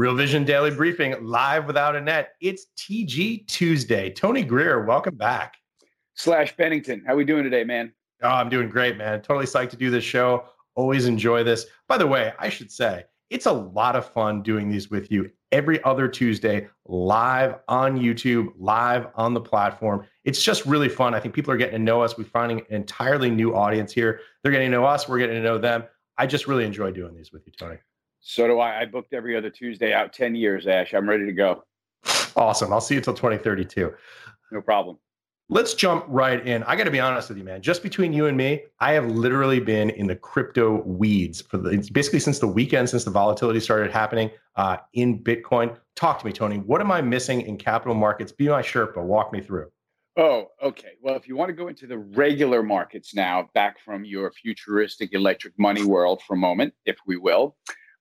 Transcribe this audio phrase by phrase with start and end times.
[0.00, 2.30] Real Vision Daily Briefing live without a net.
[2.40, 4.08] It's TG Tuesday.
[4.08, 5.58] Tony Greer, welcome back.
[6.14, 7.92] Slash Bennington, how are we doing today, man?
[8.22, 9.20] Oh, I'm doing great, man.
[9.20, 10.44] Totally psyched to do this show.
[10.74, 11.66] Always enjoy this.
[11.86, 15.30] By the way, I should say it's a lot of fun doing these with you
[15.52, 20.06] every other Tuesday, live on YouTube, live on the platform.
[20.24, 21.12] It's just really fun.
[21.12, 22.16] I think people are getting to know us.
[22.16, 24.20] We're finding an entirely new audience here.
[24.42, 25.10] They're getting to know us.
[25.10, 25.84] We're getting to know them.
[26.16, 27.76] I just really enjoy doing these with you, Tony.
[28.20, 28.82] So do I.
[28.82, 30.94] I booked every other Tuesday out 10 years, Ash.
[30.94, 31.64] I'm ready to go.
[32.36, 32.72] Awesome.
[32.72, 33.92] I'll see you until 2032.
[34.52, 34.98] No problem.
[35.52, 36.62] Let's jump right in.
[36.62, 37.60] I got to be honest with you, man.
[37.60, 41.90] Just between you and me, I have literally been in the crypto weeds for the
[41.92, 45.76] basically since the weekend, since the volatility started happening uh, in Bitcoin.
[45.96, 46.58] Talk to me, Tony.
[46.58, 48.30] What am I missing in capital markets?
[48.30, 49.02] Be my Sherpa.
[49.02, 49.72] Walk me through.
[50.16, 50.92] Oh, okay.
[51.02, 55.14] Well, if you want to go into the regular markets now, back from your futuristic
[55.14, 57.56] electric money world for a moment, if we will,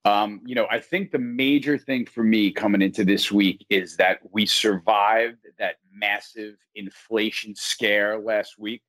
[0.09, 3.95] um, you know, I think the major thing for me coming into this week is
[3.97, 8.81] that we survived that massive inflation scare last week,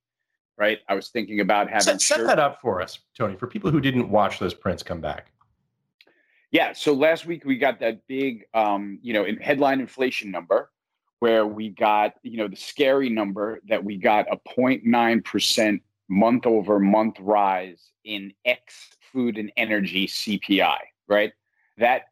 [0.57, 0.79] right?
[0.89, 3.79] I was thinking about having set, set that up for us, Tony, for people who
[3.79, 5.31] didn't watch those prints come back.
[6.49, 10.71] Yeah, so last week we got that big, um, you know, in headline inflation number
[11.19, 16.45] where we got, you know, the scary number that we got a 0.9 percent month
[16.45, 20.77] over month rise in ex food and energy CPI
[21.11, 21.33] right?
[21.77, 22.05] That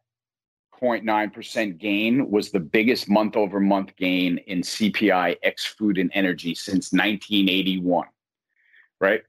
[0.80, 6.54] 0.9% gain was the biggest month over month gain in CPI ex food and energy
[6.54, 8.06] since 1981,
[9.00, 9.22] right?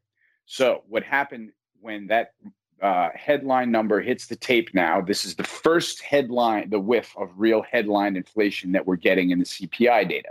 [0.45, 2.33] So, what happened when that
[2.81, 5.01] uh, headline number hits the tape now?
[5.01, 9.39] This is the first headline, the whiff of real headline inflation that we're getting in
[9.39, 10.29] the CPI data.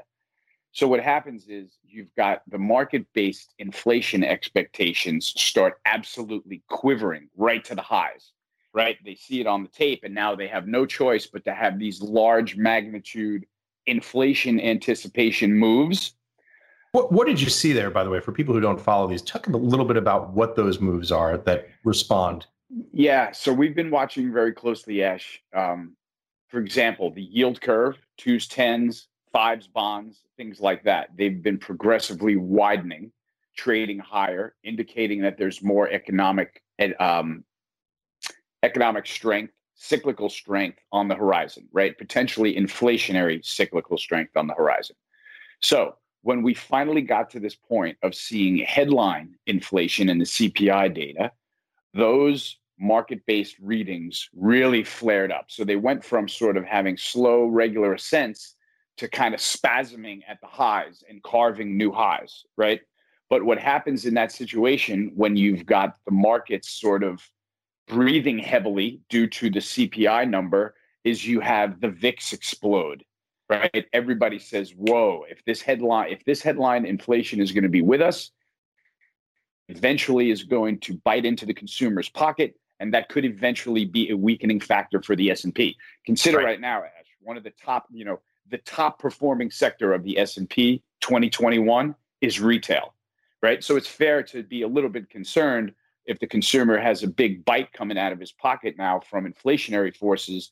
[0.73, 7.65] So, what happens is you've got the market based inflation expectations start absolutely quivering right
[7.65, 8.33] to the highs
[8.73, 8.97] right?
[9.05, 11.79] They see it on the tape, and now they have no choice but to have
[11.79, 13.47] these large magnitude
[13.87, 16.15] inflation anticipation moves.
[16.93, 19.23] What, what did you see there, by the way, for people who don't follow these?
[19.23, 22.47] Talk a little bit about what those moves are that respond.
[22.93, 25.41] Yeah, so we've been watching very closely, Ash.
[25.55, 25.97] Um,
[26.49, 31.11] for example, the yield curve, twos, tens, fives, bonds, things like that.
[31.17, 33.13] They've been progressively widening,
[33.57, 36.63] trading higher, indicating that there's more economic
[36.99, 37.45] um,
[38.63, 41.97] economic strength, cyclical strength on the horizon, right?
[41.97, 44.97] Potentially inflationary cyclical strength on the horizon.
[45.61, 50.95] So when we finally got to this point of seeing headline inflation in the CPI
[50.95, 51.33] data,
[51.95, 55.47] those market based readings really flared up.
[55.49, 58.57] So they went from sort of having slow, regular ascents
[58.99, 62.81] to kind of spasming at the highs and carving new highs, right?
[63.31, 67.23] But what happens in that situation when you've got the markets sort of
[67.89, 70.75] breathing heavily due to the CPI number
[71.05, 73.05] is you have the VIX explode,
[73.49, 73.87] right?
[73.93, 75.25] Everybody says, "Whoa!
[75.29, 78.31] If this headline, if this headline inflation is going to be with us,
[79.69, 84.17] eventually is going to bite into the consumer's pocket, and that could eventually be a
[84.17, 86.45] weakening factor for the S and P." Consider right.
[86.45, 88.21] right now, Ash, one of the top, you know,
[88.51, 92.95] the top performing sector of the S and P 2021 is retail,
[93.43, 93.65] right?
[93.65, 95.73] So it's fair to be a little bit concerned
[96.07, 99.95] if the consumer has a big bite coming out of his pocket now from inflationary
[99.95, 100.51] forces,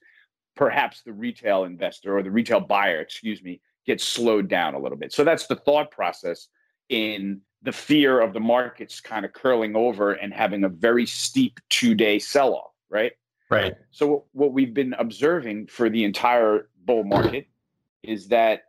[0.57, 4.99] perhaps the retail investor or the retail buyer, excuse me, gets slowed down a little
[4.99, 5.13] bit.
[5.13, 6.49] So that's the thought process
[6.89, 11.59] in the fear of the markets kind of curling over and having a very steep
[11.71, 13.13] two day sell off, right?
[13.51, 13.75] Right.
[13.91, 17.47] So, what we've been observing for the entire bull market
[18.03, 18.65] is that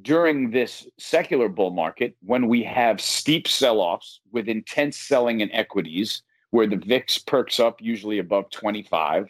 [0.00, 5.52] during this secular bull market, when we have steep sell offs with intense selling in
[5.52, 9.28] equities, where the VIX perks up usually above 25,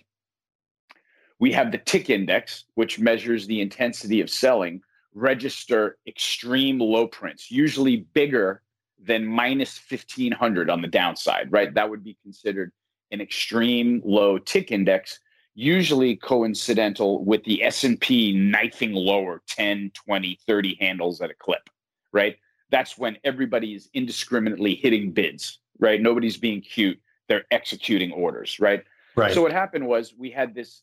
[1.41, 4.81] we have the tick index, which measures the intensity of selling,
[5.15, 8.63] register extreme low prints, usually bigger
[9.05, 11.75] than minus 1500 on the downside, right?
[11.75, 12.71] That would be considered
[13.11, 15.19] an extreme low tick index.
[15.55, 21.69] Usually coincidental with the S&P knifing lower 10, 20, 30 handles at a clip,
[22.13, 22.37] right?
[22.71, 26.01] That's when everybody is indiscriminately hitting bids, right?
[26.01, 26.99] Nobody's being cute.
[27.29, 28.83] They're executing orders, right?
[29.15, 29.35] Right.
[29.35, 30.83] So what happened was we had this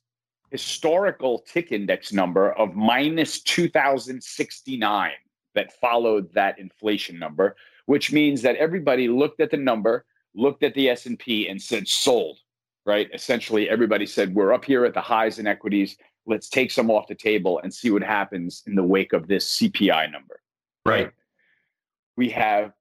[0.51, 5.11] historical tick index number of minus 2069
[5.55, 7.55] that followed that inflation number,
[7.87, 10.05] which means that everybody looked at the number,
[10.35, 12.37] looked at the S&P and said sold,
[12.85, 13.09] right?
[13.13, 17.07] Essentially everybody said we're up here at the highs in equities, let's take some off
[17.07, 20.39] the table and see what happens in the wake of this CPI number.
[20.85, 21.11] Right.
[22.15, 22.73] We have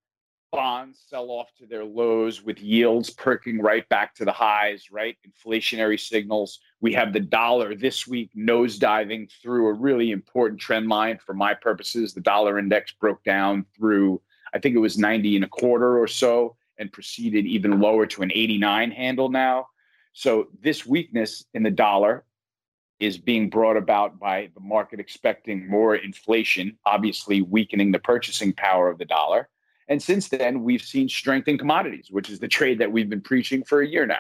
[0.51, 5.17] bonds sell off to their lows with yields perking right back to the highs, right?
[5.27, 6.61] Inflationary signals.
[6.81, 11.55] We have the dollar this week nosediving through a really important trend line for my
[11.55, 12.15] purposes.
[12.15, 14.21] The dollar index broke down through,
[14.55, 18.23] I think it was 90 and a quarter or so, and proceeded even lower to
[18.23, 19.67] an 89 handle now.
[20.19, 22.25] So this weakness in the dollar
[22.99, 28.91] is being brought about by the market expecting more inflation, obviously weakening the purchasing power
[28.91, 29.49] of the dollar.
[29.87, 33.21] And since then, we've seen strength in commodities, which is the trade that we've been
[33.21, 34.19] preaching for a year now.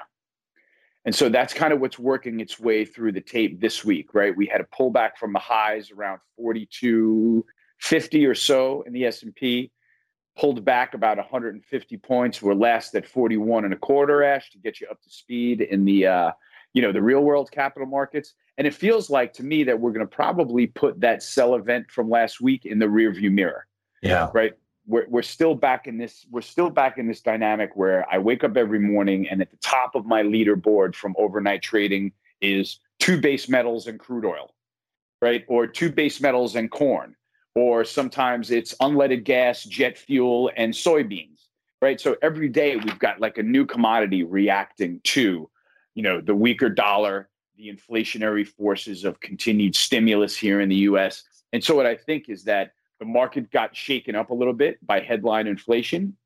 [1.04, 4.36] And so that's kind of what's working its way through the tape this week, right?
[4.36, 9.72] We had a pullback from the highs around 4250 or so in the S&P,
[10.38, 12.40] pulled back about 150 points.
[12.40, 15.84] We're last at 41 and a quarter, Ash, to get you up to speed in
[15.84, 16.32] the uh,
[16.74, 18.34] you know the real world capital markets.
[18.56, 21.90] And it feels like to me that we're going to probably put that sell event
[21.90, 23.66] from last week in the rearview mirror.
[24.02, 24.30] Yeah.
[24.32, 24.54] Right
[24.88, 28.42] we're, we're still back in this we're still back in this dynamic where i wake
[28.42, 33.20] up every morning and at the top of my leaderboard from overnight trading is two
[33.20, 34.54] base metals and crude oil
[35.20, 37.14] right or two base metals and corn
[37.58, 41.46] or sometimes it's unleaded gas jet fuel and soybeans
[41.82, 45.50] right so every day we've got like a new commodity reacting to
[45.94, 51.24] you know the weaker dollar the inflationary forces of continued stimulus here in the us
[51.52, 54.84] and so what i think is that the market got shaken up a little bit
[54.84, 56.16] by headline inflation.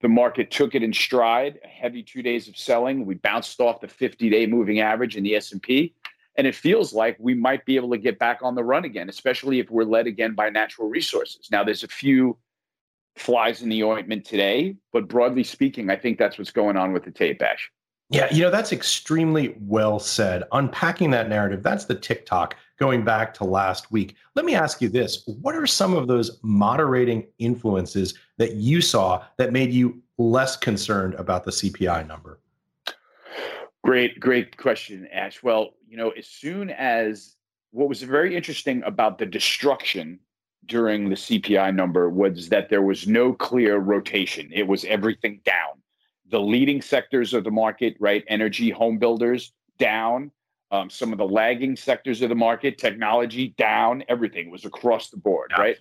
[0.00, 1.60] The market took it in stride.
[1.64, 3.04] A heavy two days of selling.
[3.04, 5.94] We bounced off the 50-day moving average in the S&P,
[6.38, 9.08] and it feels like we might be able to get back on the run again,
[9.08, 11.48] especially if we're led again by natural resources.
[11.50, 12.38] Now, there's a few
[13.16, 17.02] flies in the ointment today, but broadly speaking, I think that's what's going on with
[17.02, 17.70] the tape Ash.
[18.10, 20.44] Yeah, you know, that's extremely well said.
[20.52, 24.14] Unpacking that narrative, that's the TikTok going back to last week.
[24.34, 29.24] Let me ask you this What are some of those moderating influences that you saw
[29.36, 32.38] that made you less concerned about the CPI number?
[33.88, 35.42] Great, great question, Ash.
[35.42, 37.36] Well, you know, as soon as
[37.70, 40.18] what was very interesting about the destruction
[40.66, 45.80] during the CPI number was that there was no clear rotation, it was everything down
[46.28, 48.22] the leading sectors of the market, right?
[48.28, 50.30] Energy, home builders down.
[50.70, 55.16] Um, some of the lagging sectors of the market, technology down, everything was across the
[55.16, 55.62] board, yeah.
[55.62, 55.76] right?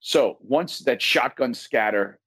[0.00, 2.18] So once that shotgun scatter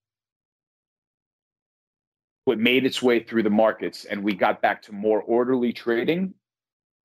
[2.48, 6.34] what made its way through the markets and we got back to more orderly trading,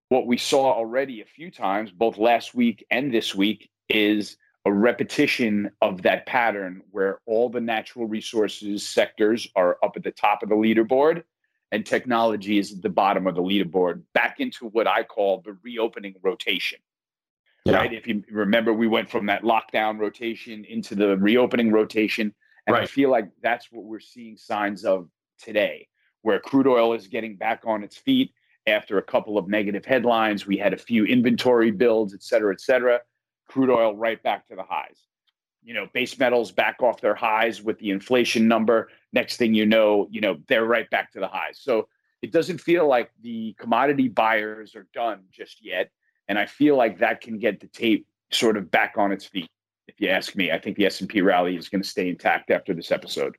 [0.08, 4.36] what we saw already a few times, both last week and this week, is
[4.66, 10.12] a repetition of that pattern where all the natural resources sectors are up at the
[10.12, 11.24] top of the leaderboard
[11.72, 15.58] and technology is at the bottom of the leaderboard back into what I call the
[15.64, 16.78] reopening rotation.
[17.64, 17.78] Yeah.
[17.78, 17.92] Right.
[17.92, 22.32] If you remember, we went from that lockdown rotation into the reopening rotation.
[22.68, 22.84] And right.
[22.84, 25.08] I feel like that's what we're seeing signs of
[25.42, 25.88] today,
[26.22, 28.32] where crude oil is getting back on its feet
[28.66, 30.46] after a couple of negative headlines.
[30.46, 33.00] We had a few inventory builds, et cetera, et cetera
[33.52, 34.98] crude oil right back to the highs.
[35.62, 38.88] You know, base metals back off their highs with the inflation number.
[39.12, 41.60] Next thing you know, you know, they're right back to the highs.
[41.60, 41.86] So
[42.22, 45.90] it doesn't feel like the commodity buyers are done just yet.
[46.28, 49.50] And I feel like that can get the tape sort of back on its feet.
[49.86, 52.72] If you ask me, I think the S&P rally is going to stay intact after
[52.72, 53.36] this episode.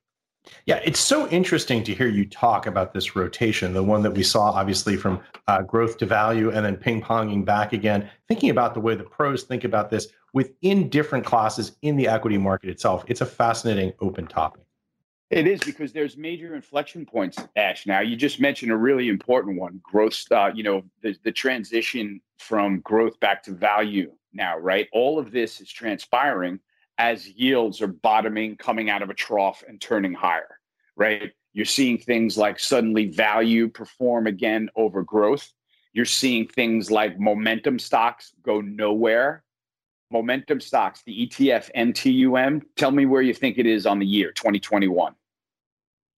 [0.66, 4.24] Yeah, it's so interesting to hear you talk about this rotation, the one that we
[4.24, 8.10] saw obviously from uh, growth to value and then ping ponging back again.
[8.28, 12.38] Thinking about the way the pros think about this within different classes in the equity
[12.38, 13.04] market itself.
[13.08, 14.64] It's a fascinating open topic.
[15.30, 17.88] It is because there's major inflection points, Ash.
[17.88, 22.22] Now, you just mentioned a really important one growth, uh, you know, the, the transition
[22.38, 24.88] from growth back to value now, right?
[24.92, 26.60] All of this is transpiring
[26.98, 30.60] as yields are bottoming, coming out of a trough and turning higher,
[30.96, 31.32] right?
[31.54, 35.52] You're seeing things like suddenly value perform again over growth.
[35.94, 39.44] You're seeing things like momentum stocks go nowhere.
[40.12, 44.32] Momentum stocks, the ETF MTUM, tell me where you think it is on the year
[44.32, 45.16] 2021.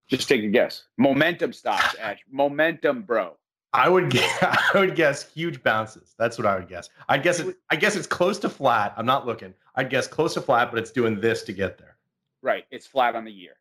[0.07, 0.83] Just take a guess.
[0.97, 2.19] Momentum stocks, Ash.
[2.29, 3.37] Momentum, bro.
[3.73, 4.37] I would guess,
[4.73, 6.15] I would guess huge bounces.
[6.17, 6.89] That's what I would guess.
[7.09, 8.93] I guess it, I guess it's close to flat.
[8.97, 9.53] I'm not looking.
[9.75, 11.97] I'd guess close to flat, but it's doing this to get there.
[12.41, 12.65] Right.
[12.71, 13.57] It's flat on the year.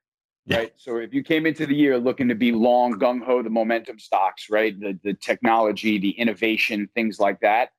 [0.47, 0.59] Yeah.
[0.59, 0.73] Right.
[0.77, 3.99] So if you came into the year looking to be long, gung ho, the momentum
[3.99, 4.79] stocks, right?
[4.79, 7.71] The the technology, the innovation, things like that,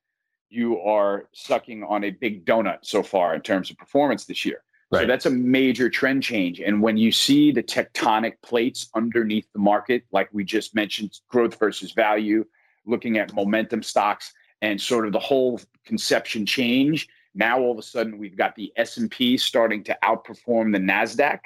[0.50, 4.63] you are sucking on a big donut so far in terms of performance this year.
[4.92, 5.01] Right.
[5.01, 6.60] So that's a major trend change.
[6.60, 11.58] And when you see the tectonic plates underneath the market, like we just mentioned, growth
[11.60, 12.46] versus value,
[12.86, 17.84] looking at momentum stocks and sort of the whole conception change, now all of a
[17.84, 21.39] sudden we've got the S&P starting to outperform the Nasdaq,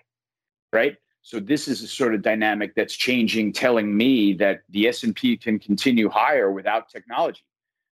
[0.72, 0.96] right?
[1.22, 5.60] So this is a sort of dynamic that's changing, telling me that the S&P can
[5.60, 7.41] continue higher without technology.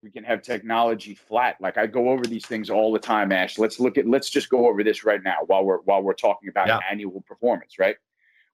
[0.01, 1.55] We can have technology flat.
[1.61, 3.57] Like I go over these things all the time, Ash.
[3.57, 6.49] Let's look at let's just go over this right now while we're while we're talking
[6.49, 6.79] about yeah.
[6.91, 7.95] annual performance, right?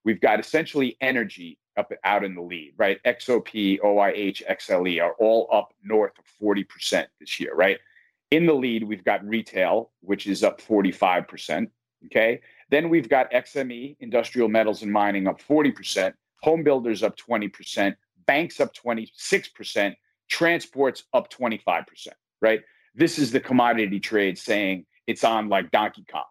[0.05, 3.00] We've got essentially energy up out in the lead, right?
[3.03, 7.79] XOP, OIH, XLE are all up north of 40% this year, right?
[8.31, 11.67] In the lead, we've got retail, which is up 45%.
[12.05, 12.41] Okay.
[12.69, 17.95] Then we've got XME, industrial metals and mining, up 40%, home builders up 20%,
[18.25, 19.95] banks up 26%,
[20.29, 21.86] transports up 25%,
[22.41, 22.62] right?
[22.95, 26.24] This is the commodity trade saying it's on like Donkey Kong,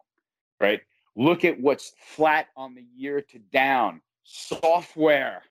[0.60, 0.80] right?
[1.16, 4.00] Look at what's flat on the year to down.
[4.22, 5.42] Software,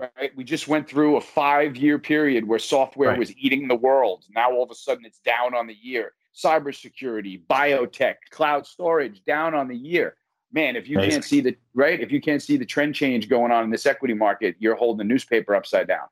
[0.00, 0.34] right?
[0.36, 3.18] We just went through a five year period where software right.
[3.18, 4.24] was eating the world.
[4.34, 6.12] Now all of a sudden it's down on the year.
[6.34, 10.16] Cybersecurity, biotech, cloud storage down on the year.
[10.52, 11.10] Man, if you Amazing.
[11.10, 13.86] can't see the right, if you can't see the trend change going on in this
[13.86, 16.06] equity market, you're holding the newspaper upside down.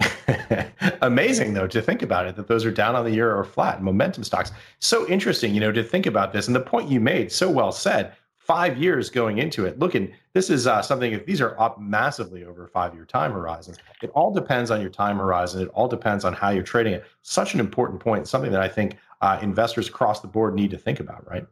[1.02, 3.82] Amazing though to think about it that those are down on the year or flat
[3.82, 4.52] momentum stocks.
[4.78, 6.46] So interesting, you know, to think about this.
[6.46, 8.12] And the point you made, so well said
[8.44, 9.78] five years going into it.
[9.78, 13.76] Looking, this is uh, something, if these are up massively over five year time horizon,
[14.02, 15.62] it all depends on your time horizon.
[15.62, 17.04] It all depends on how you're trading it.
[17.22, 20.78] Such an important point, something that I think uh, investors across the board need to
[20.78, 21.46] think about, right?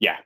[0.00, 0.18] Yeah,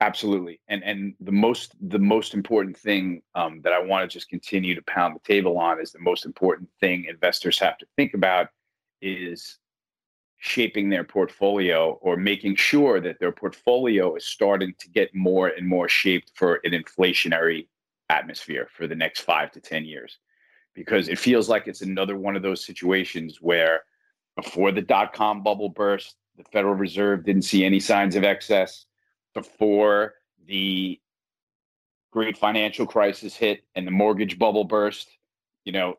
[0.00, 0.60] absolutely.
[0.68, 4.74] And and the most the most important thing um, that I want to just continue
[4.74, 8.48] to pound the table on is the most important thing investors have to think about
[9.02, 9.58] is
[10.44, 15.66] shaping their portfolio or making sure that their portfolio is starting to get more and
[15.66, 17.66] more shaped for an inflationary
[18.10, 20.18] atmosphere for the next five to 10 years.
[20.74, 23.84] Because it feels like it's another one of those situations where
[24.36, 28.84] before the dot com bubble burst, the Federal Reserve didn't see any signs of excess.
[29.32, 30.12] Before
[30.46, 31.00] the
[32.12, 35.08] great financial crisis hit and the mortgage bubble burst,
[35.64, 35.94] you know,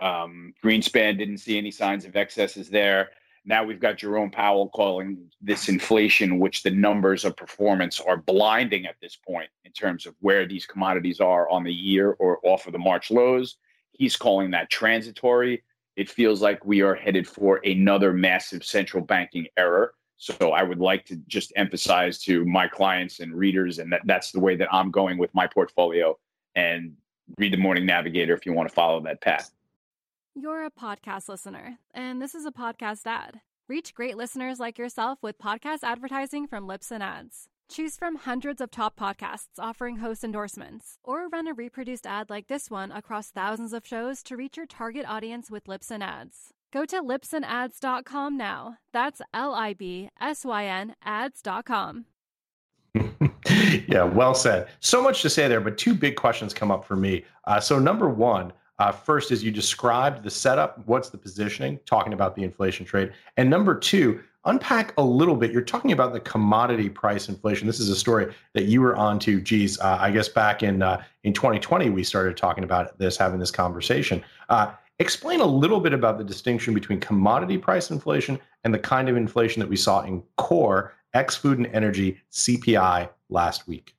[0.00, 3.10] um, Greenspan didn't see any signs of excesses there
[3.44, 8.86] now we've got Jerome Powell calling this inflation, which the numbers of performance are blinding
[8.86, 12.66] at this point in terms of where these commodities are on the year or off
[12.66, 13.56] of the March lows.
[13.92, 15.62] He's calling that transitory.
[15.96, 19.94] It feels like we are headed for another massive central banking error.
[20.16, 24.32] So I would like to just emphasize to my clients and readers, and that that's
[24.32, 26.18] the way that I'm going with my portfolio.
[26.56, 26.94] And
[27.38, 29.50] read the Morning Navigator if you want to follow that path.
[30.36, 33.40] You're a podcast listener, and this is a podcast ad.
[33.68, 37.46] Reach great listeners like yourself with podcast advertising from Libsyn Ads.
[37.70, 42.48] Choose from hundreds of top podcasts offering host endorsements, or run a reproduced ad like
[42.48, 46.50] this one across thousands of shows to reach your target audience with Libsyn Ads.
[46.72, 48.78] Go to libsynads.com now.
[48.92, 52.06] That's L I B S Y N ads.com.
[53.86, 54.66] yeah, well said.
[54.80, 57.24] So much to say there, but two big questions come up for me.
[57.44, 62.12] Uh, so, number one, uh, first, as you described the setup, what's the positioning, talking
[62.12, 63.12] about the inflation trade.
[63.36, 65.52] And number two, unpack a little bit.
[65.52, 67.66] You're talking about the commodity price inflation.
[67.66, 70.82] This is a story that you were on to, geez, uh, I guess back in
[70.82, 74.22] uh, in 2020, we started talking about this, having this conversation.
[74.48, 79.08] Uh, explain a little bit about the distinction between commodity price inflation and the kind
[79.08, 83.94] of inflation that we saw in core, ex food and energy, CPI last week.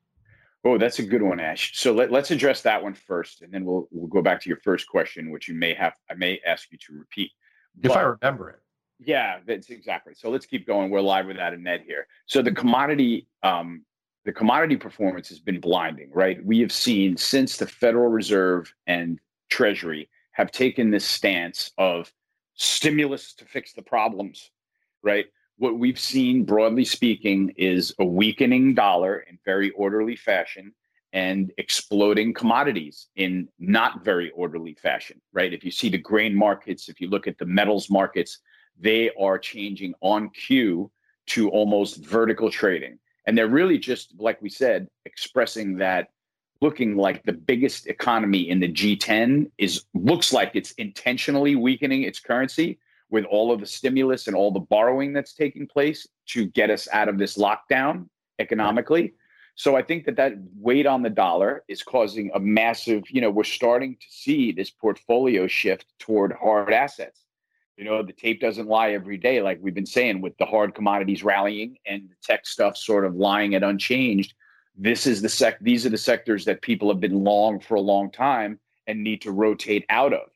[0.65, 1.77] Oh, that's a good one, Ash.
[1.77, 4.57] So let, us address that one first, and then we'll we'll go back to your
[4.57, 7.31] first question, which you may have I may ask you to repeat.
[7.83, 8.59] If but, I remember it.
[8.99, 10.13] Yeah, that's exactly.
[10.15, 10.89] So let's keep going.
[10.89, 12.07] We're live without a net here.
[12.25, 13.83] So the commodity, um,
[14.23, 16.43] the commodity performance has been blinding, right?
[16.43, 19.19] We have seen since the Federal Reserve and
[19.49, 22.11] Treasury have taken this stance of
[22.55, 24.49] stimulus to fix the problems,
[25.03, 25.25] right?
[25.57, 30.73] What we've seen, broadly speaking, is a weakening dollar in very orderly fashion
[31.13, 35.53] and exploding commodities in not very orderly fashion, right?
[35.53, 38.39] If you see the grain markets, if you look at the metals markets,
[38.77, 40.91] they are changing on cue
[41.27, 42.99] to almost vertical trading.
[43.25, 46.09] And they're really just, like we said, expressing that
[46.61, 52.19] looking like the biggest economy in the G10 is looks like it's intentionally weakening its
[52.19, 52.77] currency
[53.15, 56.85] with all of the stimulus and all the borrowing that's taking place to get us
[56.91, 59.13] out of this lockdown economically.
[59.55, 63.29] So I think that that weight on the dollar is causing a massive, you know,
[63.29, 67.21] we're starting to see this portfolio shift toward hard assets.
[67.77, 70.75] You know, the tape doesn't lie every day, like we've been saying, with the hard
[70.75, 74.33] commodities rallying and the tech stuff sort of lying at unchanged.
[74.77, 75.57] This is the sec.
[75.61, 79.21] These are the sectors that people have been long for a long time and need
[79.21, 80.34] to rotate out of.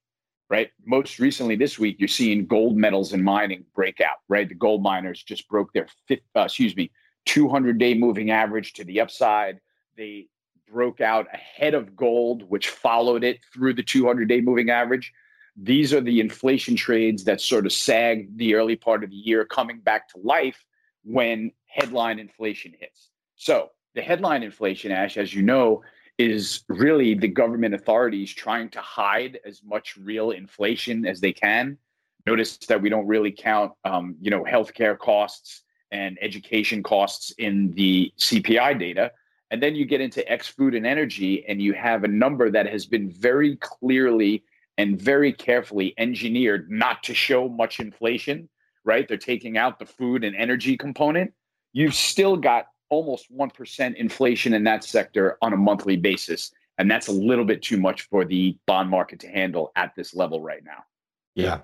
[0.50, 0.72] Right.
[0.84, 4.18] Most recently this week, you're seeing gold metals and mining break out.
[4.28, 4.50] Right.
[4.50, 6.92] The gold miners just broke their fifth, uh, excuse me,
[7.26, 9.60] 200 day moving average to the upside.
[9.96, 10.28] They
[10.72, 15.14] broke out ahead of gold, which followed it through the 200 day moving average.
[15.56, 19.46] These are the inflation trades that sort of sagged the early part of the year,
[19.46, 20.66] coming back to life
[21.04, 23.10] when headline inflation hits.
[23.36, 25.84] So, the headline inflation, Ash, as you know,
[26.20, 31.78] is really the government authorities trying to hide as much real inflation as they can.
[32.26, 37.72] Notice that we don't really count, um, you know, healthcare costs and education costs in
[37.72, 39.14] the CPI data.
[39.50, 42.68] And then you get into ex food and energy, and you have a number that
[42.68, 44.44] has been very clearly
[44.78, 48.50] and very carefully engineered not to show much inflation,
[48.84, 49.08] right?
[49.08, 51.34] They're taking out the food and energy component.
[51.72, 56.52] You've still got almost 1% inflation in that sector on a monthly basis.
[56.78, 60.16] And that's a little bit too much for the bond market to handle at this
[60.16, 60.84] level right now.
[61.36, 61.60] Yeah.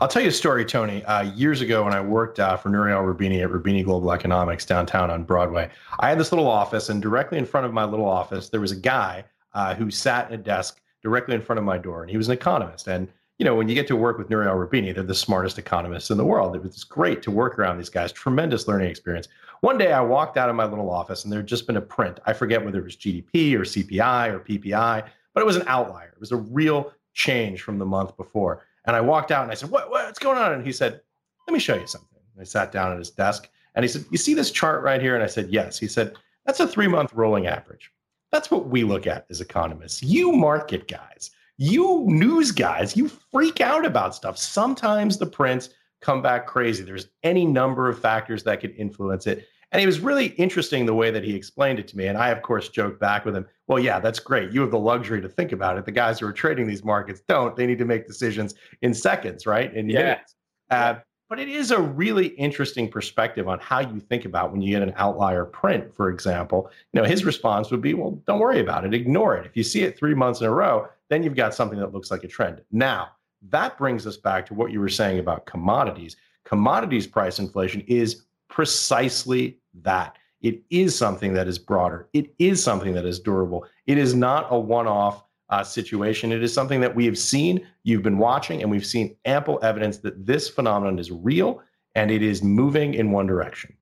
[0.00, 1.04] I'll tell you a story, Tony.
[1.04, 5.10] Uh, years ago, when I worked uh, for Nouriel Roubini at Roubini Global Economics downtown
[5.10, 8.48] on Broadway, I had this little office, and directly in front of my little office,
[8.48, 11.78] there was a guy uh, who sat at a desk directly in front of my
[11.78, 12.88] door, and he was an economist.
[12.88, 16.10] And you know, when you get to work with Nouriel Roubini, they're the smartest economists
[16.10, 16.54] in the world.
[16.54, 18.12] It was great to work around these guys.
[18.12, 19.28] Tremendous learning experience.
[19.64, 21.80] One day, I walked out of my little office, and there had just been a
[21.80, 22.20] print.
[22.26, 26.10] I forget whether it was GDP or CPI or PPI, but it was an outlier.
[26.12, 28.66] It was a real change from the month before.
[28.84, 30.52] And I walked out and I said, what, What's going on?
[30.52, 31.00] And he said,
[31.48, 32.18] Let me show you something.
[32.34, 35.00] And I sat down at his desk and he said, You see this chart right
[35.00, 35.14] here?
[35.14, 35.78] And I said, Yes.
[35.78, 37.90] He said, That's a three month rolling average.
[38.32, 40.02] That's what we look at as economists.
[40.02, 44.36] You market guys, you news guys, you freak out about stuff.
[44.36, 45.70] Sometimes the prints
[46.02, 46.84] come back crazy.
[46.84, 49.48] There's any number of factors that could influence it.
[49.74, 52.06] And it was really interesting the way that he explained it to me.
[52.06, 54.52] And I, of course, joked back with him, well, yeah, that's great.
[54.52, 55.84] You have the luxury to think about it.
[55.84, 57.56] The guys who are trading these markets don't.
[57.56, 59.74] They need to make decisions in seconds, right?
[59.74, 59.98] In yeah.
[59.98, 60.36] minutes.
[60.70, 60.94] Uh,
[61.28, 64.82] but it is a really interesting perspective on how you think about when you get
[64.86, 66.70] an outlier print, for example.
[66.92, 68.94] You know, his response would be, well, don't worry about it.
[68.94, 69.46] Ignore it.
[69.46, 72.12] If you see it three months in a row, then you've got something that looks
[72.12, 72.60] like a trend.
[72.70, 73.08] Now,
[73.50, 76.14] that brings us back to what you were saying about commodities.
[76.44, 78.22] Commodities price inflation is
[78.54, 80.16] precisely that.
[80.40, 82.08] It is something that is broader.
[82.12, 83.66] It is something that is durable.
[83.86, 86.30] It is not a one off uh, situation.
[86.30, 89.98] It is something that we have seen, you've been watching, and we've seen ample evidence
[89.98, 91.62] that this phenomenon is real
[91.96, 93.74] and it is moving in one direction.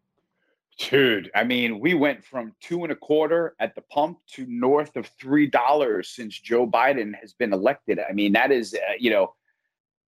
[0.78, 4.96] Dude, I mean, we went from two and a quarter at the pump to north
[4.96, 8.00] of three dollars since Joe Biden has been elected.
[8.00, 9.34] I mean, that is, uh, you know,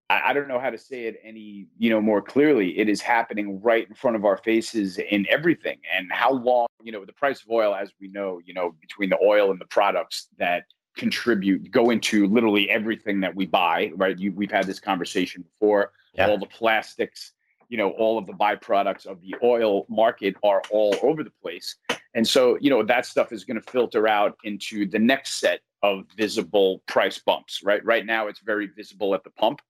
[0.09, 2.77] I, I don't know how to say it any, you know, more clearly.
[2.77, 5.77] It is happening right in front of our faces in everything.
[5.95, 9.09] And how long, you know, the price of oil, as we know, you know, between
[9.09, 10.65] the oil and the products that
[10.95, 14.17] contribute go into literally everything that we buy, right?
[14.17, 15.91] You, we've had this conversation before.
[16.13, 16.29] Yeah.
[16.29, 17.33] All the plastics,
[17.67, 21.75] you know, all of the byproducts of the oil market are all over the place.
[22.13, 25.59] And so, you know, that stuff is going to filter out into the next set
[25.83, 27.83] of visible price bumps, right?
[27.83, 29.61] Right now, it's very visible at the pump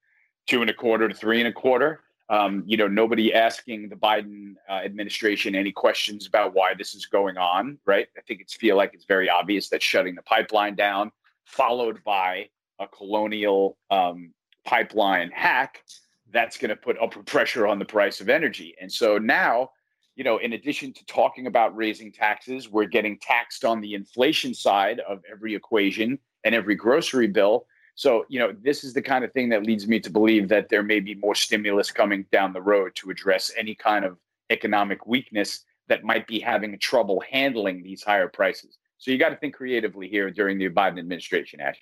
[0.47, 2.01] two and a quarter to three and a quarter.
[2.27, 7.05] Um, you know, nobody asking the Biden uh, administration any questions about why this is
[7.05, 8.07] going on, right?
[8.17, 11.11] I think it's feel like it's very obvious that shutting the pipeline down,
[11.45, 14.33] followed by a Colonial um,
[14.65, 15.83] pipeline hack,
[16.31, 18.75] that's going to put upward pressure on the price of energy.
[18.81, 19.69] And so now,
[20.15, 24.53] you know, in addition to talking about raising taxes, we're getting taxed on the inflation
[24.53, 27.67] side of every equation and every grocery bill.
[27.95, 30.67] So, you know, this is the kind of thing that leads me to believe that
[30.67, 34.17] there may be more stimulus coming down the road to address any kind of
[34.49, 38.77] economic weakness that might be having trouble handling these higher prices.
[38.97, 41.79] So you got to think creatively here during the Biden administration, Ash.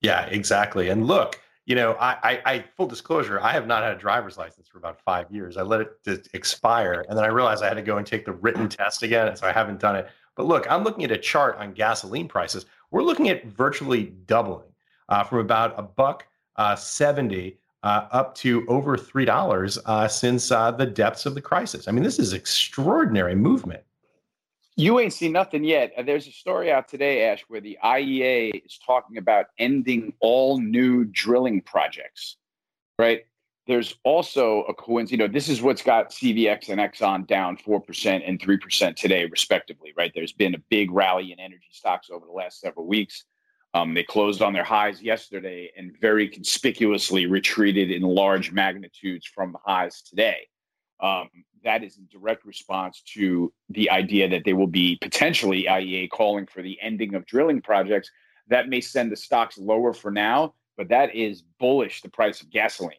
[0.00, 0.88] Yeah, exactly.
[0.88, 4.38] And look, you know, I, I, I, full disclosure, I have not had a driver's
[4.38, 5.58] license for about five years.
[5.58, 8.32] I let it expire, and then I realized I had to go and take the
[8.32, 10.08] written test again, so I haven't done it.
[10.36, 12.64] But look, I'm looking at a chart on gasoline prices.
[12.90, 14.69] We're looking at virtually doubling
[15.10, 20.70] uh, from about a buck uh, 70 uh, up to over $3 uh, since uh,
[20.70, 21.88] the depths of the crisis.
[21.88, 23.82] I mean, this is extraordinary movement.
[24.76, 25.92] You ain't seen nothing yet.
[25.96, 30.58] Uh, there's a story out today, Ash, where the IEA is talking about ending all
[30.58, 32.36] new drilling projects,
[32.98, 33.22] right?
[33.66, 38.22] There's also a coincidence, you know, this is what's got CVX and Exxon down 4%
[38.26, 40.10] and 3% today, respectively, right?
[40.14, 43.24] There's been a big rally in energy stocks over the last several weeks.
[43.72, 49.52] Um, they closed on their highs yesterday and very conspicuously retreated in large magnitudes from
[49.52, 50.48] the highs today.
[51.00, 51.28] Um,
[51.62, 56.46] that is in direct response to the idea that they will be potentially IEA calling
[56.46, 58.10] for the ending of drilling projects.
[58.48, 62.50] That may send the stocks lower for now, but that is bullish the price of
[62.50, 62.96] gasoline,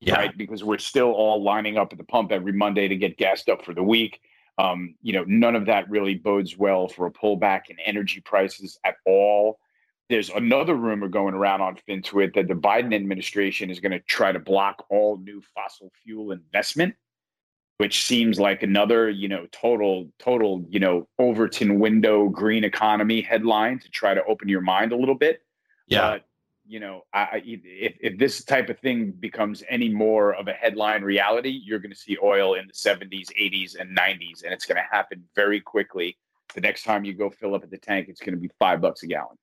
[0.00, 0.14] yeah.
[0.14, 0.36] right?
[0.36, 3.64] Because we're still all lining up at the pump every Monday to get gassed up
[3.64, 4.20] for the week.
[4.58, 8.78] Um, you know, none of that really bodes well for a pullback in energy prices
[8.84, 9.58] at all.
[10.12, 14.30] There's another rumor going around on FinTwit that the Biden administration is going to try
[14.30, 16.94] to block all new fossil fuel investment
[17.82, 23.80] which seems like another, you know, total, total, you know, Overton window green economy headline
[23.80, 25.42] to try to open your mind a little bit.
[25.88, 26.12] Yeah.
[26.12, 26.24] But,
[26.64, 31.02] you know, I, if, if this type of thing becomes any more of a headline
[31.02, 34.76] reality, you're going to see oil in the 70s, 80s, and 90s, and it's going
[34.76, 36.16] to happen very quickly.
[36.54, 38.80] The next time you go fill up at the tank, it's going to be five
[38.80, 39.36] bucks a gallon.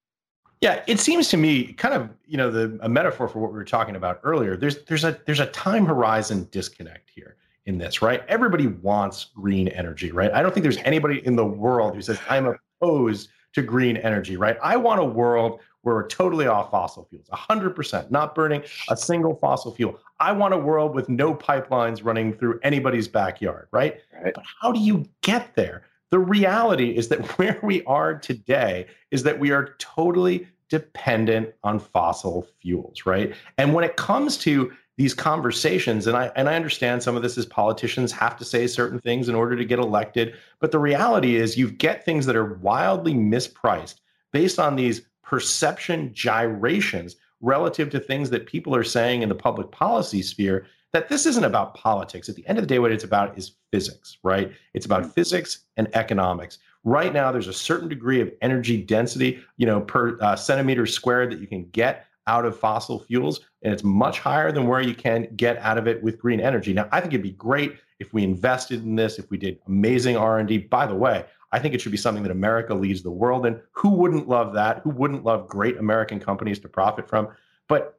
[0.62, 3.58] Yeah, it seems to me kind of you know the a metaphor for what we
[3.58, 4.58] were talking about earlier.
[4.58, 8.24] There's there's a there's a time horizon disconnect here in this, right?
[8.28, 10.32] Everybody wants green energy, right?
[10.34, 12.48] I don't think there's anybody in the world who says, I'm
[12.82, 14.58] opposed to green energy, right?
[14.62, 19.36] I want a world where we're totally off fossil fuels, 100%, not burning a single
[19.36, 20.00] fossil fuel.
[20.20, 24.00] I want a world with no pipelines running through anybody's backyard, right?
[24.22, 24.34] right?
[24.34, 25.84] But how do you get there?
[26.12, 31.80] The reality is that where we are today is that we are totally dependent on
[31.80, 33.36] fossil fuels, right?
[33.58, 37.38] And when it comes to these conversations and I and I understand some of this
[37.38, 41.38] is politicians have to say certain things in order to get elected but the reality
[41.38, 44.02] is you get things that are wildly mispriced
[44.34, 49.72] based on these perception gyrations relative to things that people are saying in the public
[49.72, 53.04] policy sphere that this isn't about politics at the end of the day what it's
[53.04, 55.12] about is physics right it's about mm-hmm.
[55.12, 60.18] physics and economics right now there's a certain degree of energy density you know per
[60.22, 64.52] uh, centimeter squared that you can get out of fossil fuels, and it's much higher
[64.52, 66.74] than where you can get out of it with green energy.
[66.74, 70.16] Now, I think it'd be great if we invested in this, if we did amazing
[70.16, 70.60] R&D.
[70.60, 73.60] By the way, I think it should be something that America leads the world in.
[73.72, 74.82] Who wouldn't love that?
[74.84, 77.30] Who wouldn't love great American companies to profit from?
[77.68, 77.99] But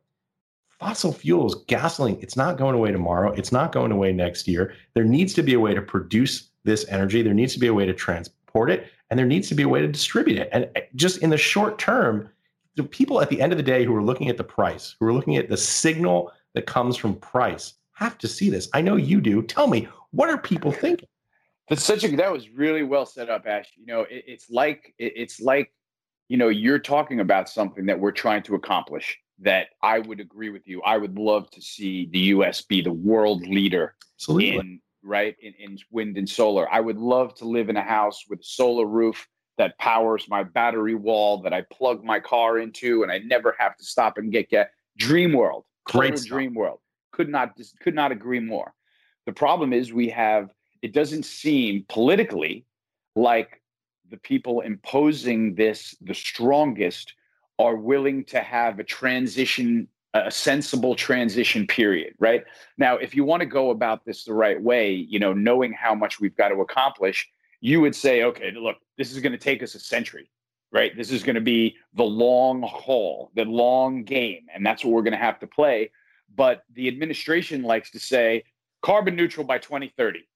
[0.91, 3.31] fossil fuels, gasoline, it's not going away tomorrow.
[3.35, 4.75] It's not going away next year.
[4.95, 7.23] There needs to be a way to produce this energy.
[7.23, 9.69] There needs to be a way to transport it, and there needs to be a
[9.69, 10.49] way to distribute it.
[10.51, 12.29] And eh, just in the short term,
[12.75, 15.07] the people at the end of the day who are looking at the price, who
[15.07, 18.69] are looking at the signal that comes from price, have to see this.
[18.75, 19.43] I know you do.
[19.43, 21.09] Tell me, what are people thinking?
[21.69, 23.69] That's such a that was really well set up, Ash.
[23.77, 25.73] You know, it, it's like it, it's like
[26.27, 29.17] you know you're talking about something that we're trying to accomplish.
[29.43, 30.83] That I would agree with you.
[30.83, 32.61] I would love to see the U.S.
[32.61, 34.59] be the world leader Absolutely.
[34.59, 36.71] in right in, in wind and solar.
[36.73, 39.27] I would love to live in a house with a solar roof
[39.59, 43.77] that powers my battery wall that I plug my car into and I never have
[43.77, 45.65] to stop and get get dream world.
[45.85, 46.79] Great dream world.
[47.13, 48.73] Could not could not agree more.
[49.27, 50.51] The problem is we have
[50.83, 52.65] it doesn't seem politically
[53.17, 53.61] like
[54.11, 57.15] the people imposing this the strongest
[57.61, 62.43] are willing to have a transition a sensible transition period right
[62.79, 65.95] now if you want to go about this the right way you know knowing how
[65.95, 67.29] much we've got to accomplish
[67.61, 70.31] you would say, okay, look, this is going to take us a century,
[70.73, 70.97] right?
[70.97, 75.03] This is going to be the long haul, the long game, and that's what we're
[75.03, 75.91] going to have to play.
[76.35, 78.45] But the administration likes to say
[78.83, 80.27] carbon neutral by 2030.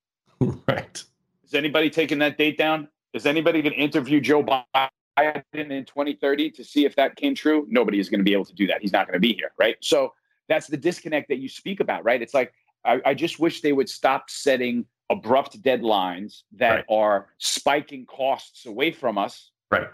[0.67, 1.03] Right.
[1.45, 2.89] Is anybody taking that date down?
[3.13, 7.66] Is anybody going to interview Joe Biden in 2030 to see if that came true?
[7.68, 8.81] Nobody is going to be able to do that.
[8.81, 9.77] He's not going to be here, right?
[9.81, 10.12] So
[10.48, 12.20] that's the disconnect that you speak about, right?
[12.20, 12.53] It's like
[12.85, 16.85] I, I just wish they would stop setting abrupt deadlines that right.
[16.88, 19.88] are spiking costs away from us right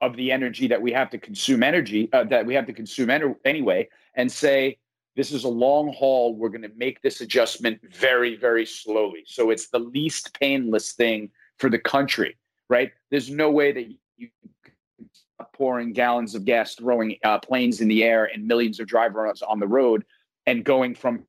[0.00, 3.10] of the energy that we have to consume energy uh, that we have to consume
[3.10, 4.76] en- anyway and say
[5.14, 9.50] this is a long haul we're going to make this adjustment very very slowly so
[9.50, 12.36] it's the least painless thing for the country
[12.68, 13.88] right there's no way that
[14.20, 14.28] you
[15.54, 19.58] pouring gallons of gas throwing uh, planes in the air and millions of drivers on
[19.58, 20.04] the road
[20.46, 21.24] and going from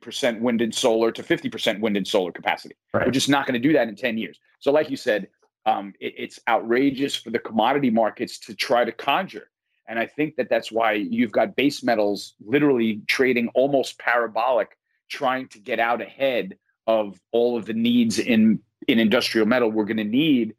[0.00, 2.74] percent wind and solar to 50% wind and solar capacity.
[2.92, 3.06] Right.
[3.06, 4.38] We're just not going to do that in 10 years.
[4.60, 5.28] So, like you said,
[5.66, 9.50] um, it, it's outrageous for the commodity markets to try to conjure.
[9.88, 14.76] And I think that that's why you've got base metals literally trading almost parabolic,
[15.08, 19.84] trying to get out ahead of all of the needs in in industrial metal we're
[19.84, 20.54] going to need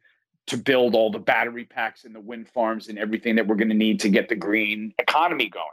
[0.48, 3.68] to build all the battery packs and the wind farms and everything that we're going
[3.68, 5.66] to need to get the green economy going.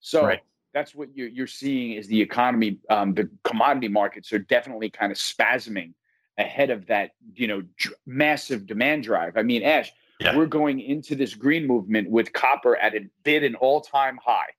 [0.00, 0.40] So right.
[0.74, 5.12] that's what you're, you're seeing is the economy, um, the commodity markets are definitely kind
[5.12, 5.94] of spasming
[6.38, 7.62] ahead of that, you know,
[8.04, 9.36] massive demand drive.
[9.36, 10.36] I mean, Ash, yeah.
[10.36, 14.50] we're going into this green movement with copper at a bid an all-time high.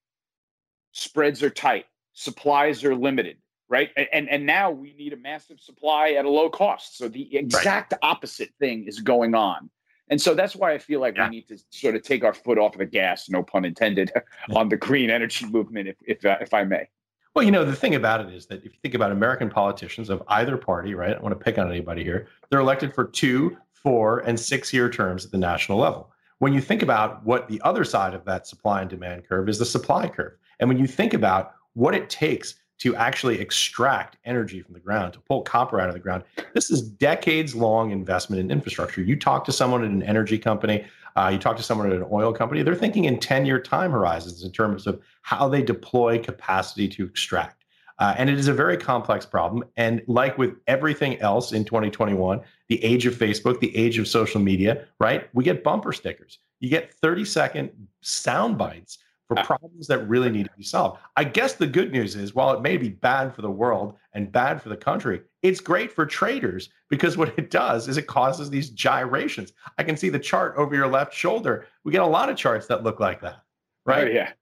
[0.92, 3.36] Spreads are tight, supplies are limited,
[3.68, 3.90] right?
[4.12, 6.96] And and now we need a massive supply at a low cost.
[6.98, 7.98] So the exact right.
[8.02, 9.70] opposite thing is going on.
[10.10, 11.28] And so that's why I feel like yeah.
[11.28, 14.10] we need to sort of take our foot off of the gas, no pun intended,
[14.54, 16.88] on the green energy movement, if if, uh, if I may.
[17.34, 20.10] Well, you know, the thing about it is that if you think about American politicians
[20.10, 21.10] of either party, right?
[21.10, 22.26] I don't want to pick on anybody here.
[22.50, 26.10] They're elected for two, four, and six year terms at the national level.
[26.38, 29.58] When you think about what the other side of that supply and demand curve is
[29.58, 30.32] the supply curve.
[30.58, 35.12] And when you think about what it takes to actually extract energy from the ground,
[35.12, 36.22] to pull copper out of the ground.
[36.54, 39.02] This is decades long investment in infrastructure.
[39.02, 40.84] You talk to someone at an energy company,
[41.16, 43.90] uh, you talk to someone at an oil company, they're thinking in 10 year time
[43.90, 47.64] horizons in terms of how they deploy capacity to extract.
[47.98, 49.64] Uh, and it is a very complex problem.
[49.76, 54.40] And like with everything else in 2021, the age of Facebook, the age of social
[54.40, 55.28] media, right?
[55.32, 56.38] We get bumper stickers.
[56.60, 57.70] You get 30 second
[58.02, 61.00] sound bites for uh, problems that really need to be solved.
[61.16, 64.32] I guess the good news is while it may be bad for the world and
[64.32, 68.48] bad for the country, it's great for traders because what it does is it causes
[68.48, 69.52] these gyrations.
[69.76, 71.66] I can see the chart over your left shoulder.
[71.84, 73.42] We get a lot of charts that look like that,
[73.84, 74.08] right?
[74.08, 74.32] Oh, yeah.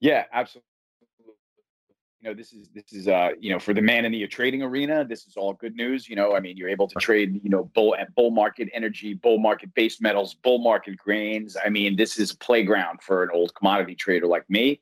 [0.00, 0.66] Yeah, absolutely
[2.22, 4.62] you know this is this is uh you know for the man in the trading
[4.62, 7.50] arena this is all good news you know i mean you're able to trade you
[7.50, 11.96] know bull at bull market energy bull market base metals bull market grains i mean
[11.96, 14.80] this is a playground for an old commodity trader like me.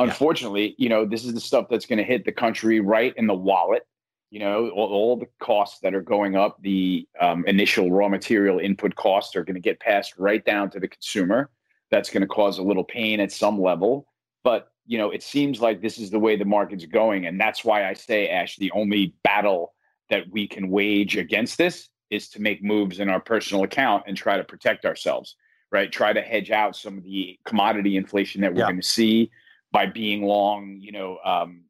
[0.00, 3.26] Unfortunately you know this is the stuff that's going to hit the country right in
[3.26, 3.84] the wallet
[4.30, 8.60] you know all, all the costs that are going up the um, initial raw material
[8.60, 11.50] input costs are going to get passed right down to the consumer.
[11.90, 14.06] That's going to cause a little pain at some level
[14.44, 17.26] but you know, it seems like this is the way the market's going.
[17.26, 19.74] And that's why I say, Ash, the only battle
[20.08, 24.16] that we can wage against this is to make moves in our personal account and
[24.16, 25.36] try to protect ourselves,
[25.70, 25.92] right?
[25.92, 28.68] Try to hedge out some of the commodity inflation that we're yeah.
[28.68, 29.30] going to see
[29.72, 31.64] by being long, you know, um,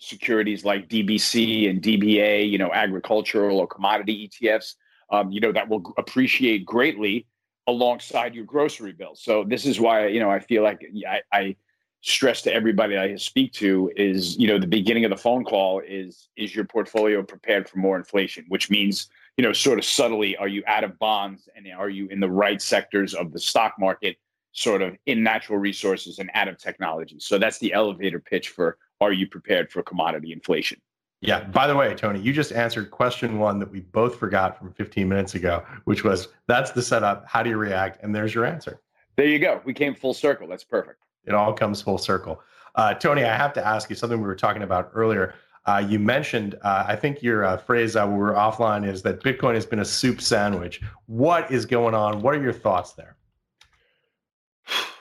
[0.00, 4.74] securities like DBC and DBA, you know, agricultural or commodity ETFs,
[5.10, 7.26] um, you know, that will appreciate greatly
[7.66, 9.14] alongside your grocery bill.
[9.14, 11.56] So this is why, you know, I feel like I, I
[12.00, 15.80] stress to everybody I speak to is, you know, the beginning of the phone call
[15.80, 20.36] is is your portfolio prepared for more inflation, which means, you know, sort of subtly,
[20.36, 23.74] are you out of bonds and are you in the right sectors of the stock
[23.78, 24.16] market,
[24.52, 27.16] sort of in natural resources and out of technology?
[27.18, 30.80] So that's the elevator pitch for are you prepared for commodity inflation?
[31.20, 31.44] Yeah.
[31.44, 35.08] By the way, Tony, you just answered question one that we both forgot from 15
[35.08, 37.26] minutes ago, which was that's the setup.
[37.26, 38.02] How do you react?
[38.04, 38.80] And there's your answer.
[39.16, 39.60] There you go.
[39.64, 40.46] We came full circle.
[40.46, 41.00] That's perfect.
[41.28, 42.40] It all comes full circle.
[42.74, 45.34] Uh, Tony, I have to ask you something we were talking about earlier.
[45.66, 49.22] Uh, you mentioned, uh, I think your uh, phrase uh, we were offline is that
[49.22, 50.80] Bitcoin has been a soup sandwich.
[51.06, 52.22] What is going on?
[52.22, 53.16] What are your thoughts there?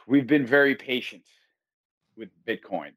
[0.08, 1.24] We've been very patient
[2.18, 2.92] with Bitcoin.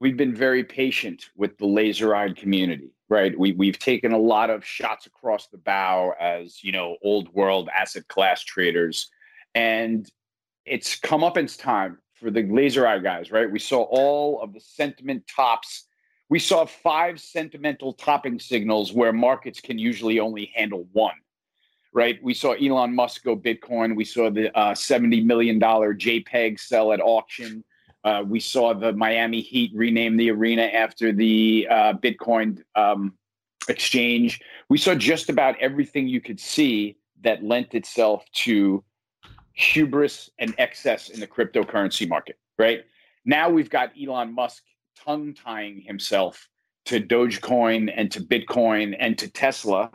[0.00, 3.38] We've been very patient with the laser eyed community, right?
[3.38, 7.68] We, we've taken a lot of shots across the bow as, you know, old world
[7.78, 9.10] asset class traders.
[9.54, 10.10] And
[10.64, 13.50] it's come up in time for the laser eye guys, right?
[13.50, 15.86] We saw all of the sentiment tops.
[16.28, 21.16] We saw five sentimental topping signals where markets can usually only handle one,
[21.92, 22.22] right?
[22.22, 23.96] We saw Elon Musk go Bitcoin.
[23.96, 27.64] We saw the uh, $70 million JPEG sell at auction.
[28.04, 33.14] Uh, we saw the Miami Heat rename the arena after the uh, Bitcoin um,
[33.68, 34.40] exchange.
[34.68, 38.84] We saw just about everything you could see that lent itself to
[39.54, 42.84] hubris and excess in the cryptocurrency market, right?
[43.24, 44.62] Now we've got Elon Musk
[44.96, 46.48] tongue tying himself
[46.86, 49.90] to Dogecoin and to Bitcoin and to Tesla.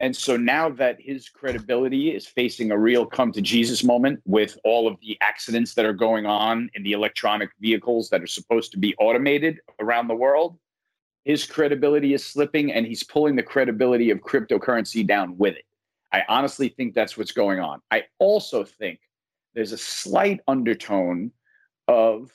[0.00, 4.58] And so now that his credibility is facing a real come to Jesus moment with
[4.64, 8.72] all of the accidents that are going on in the electronic vehicles that are supposed
[8.72, 10.58] to be automated around the world,
[11.24, 15.65] his credibility is slipping and he's pulling the credibility of cryptocurrency down with it.
[16.12, 17.80] I honestly think that's what's going on.
[17.90, 19.00] I also think
[19.54, 21.32] there's a slight undertone
[21.88, 22.30] of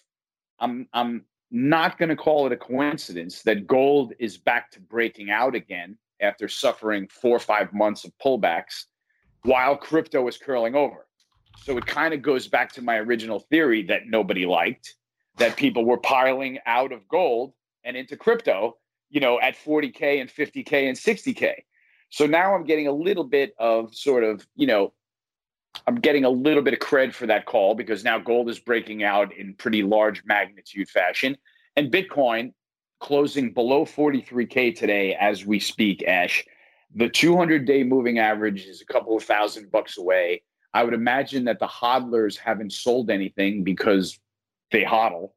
[0.60, 5.32] I'm I'm not going to call it a coincidence that gold is back to breaking
[5.32, 8.86] out again after suffering 4 or 5 months of pullbacks
[9.44, 11.08] while crypto is curling over.
[11.64, 14.96] So it kind of goes back to my original theory that nobody liked
[15.38, 17.54] that people were piling out of gold
[17.84, 18.78] and into crypto,
[19.10, 21.54] you know, at 40k and 50k and 60k.
[22.12, 24.94] So now I'm getting a little bit of sort of, you know,
[25.88, 29.04] I'm getting a little bit of cred for that call because now gold is breaking
[29.04, 31.38] out in pretty large magnitude fashion.
[31.78, 32.54] And Bitcoin
[33.00, 36.44] closing below 43K today as we speak, Ash.
[36.94, 40.44] The 200 day moving average is a couple of thousand bucks away.
[40.74, 44.20] I would imagine that the hodlers haven't sold anything because
[44.72, 45.32] they hodl.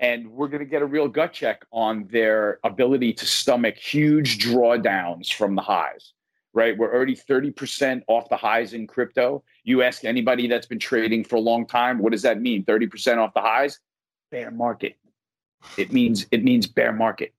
[0.00, 4.38] And we're going to get a real gut check on their ability to stomach huge
[4.38, 6.12] drawdowns from the highs,
[6.52, 6.76] right?
[6.78, 9.42] We're already 30% off the highs in crypto.
[9.64, 12.64] You ask anybody that's been trading for a long time, what does that mean?
[12.64, 13.80] 30% off the highs?
[14.30, 14.96] Bear market.
[15.76, 17.34] It means it means bear market.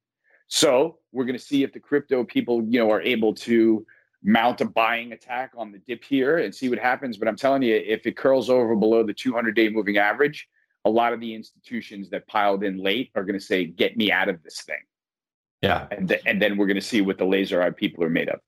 [0.47, 3.85] So we're going to see if the crypto people, you know, are able to
[4.23, 7.17] mount a buying attack on the dip here and see what happens.
[7.17, 10.49] But I'm telling you, if it curls over below the 200 day moving average,
[10.85, 14.11] a lot of the institutions that piled in late are going to say, "Get me
[14.11, 14.81] out of this thing."
[15.61, 18.09] Yeah, and th- and then we're going to see what the laser eyed people are
[18.09, 18.39] made of.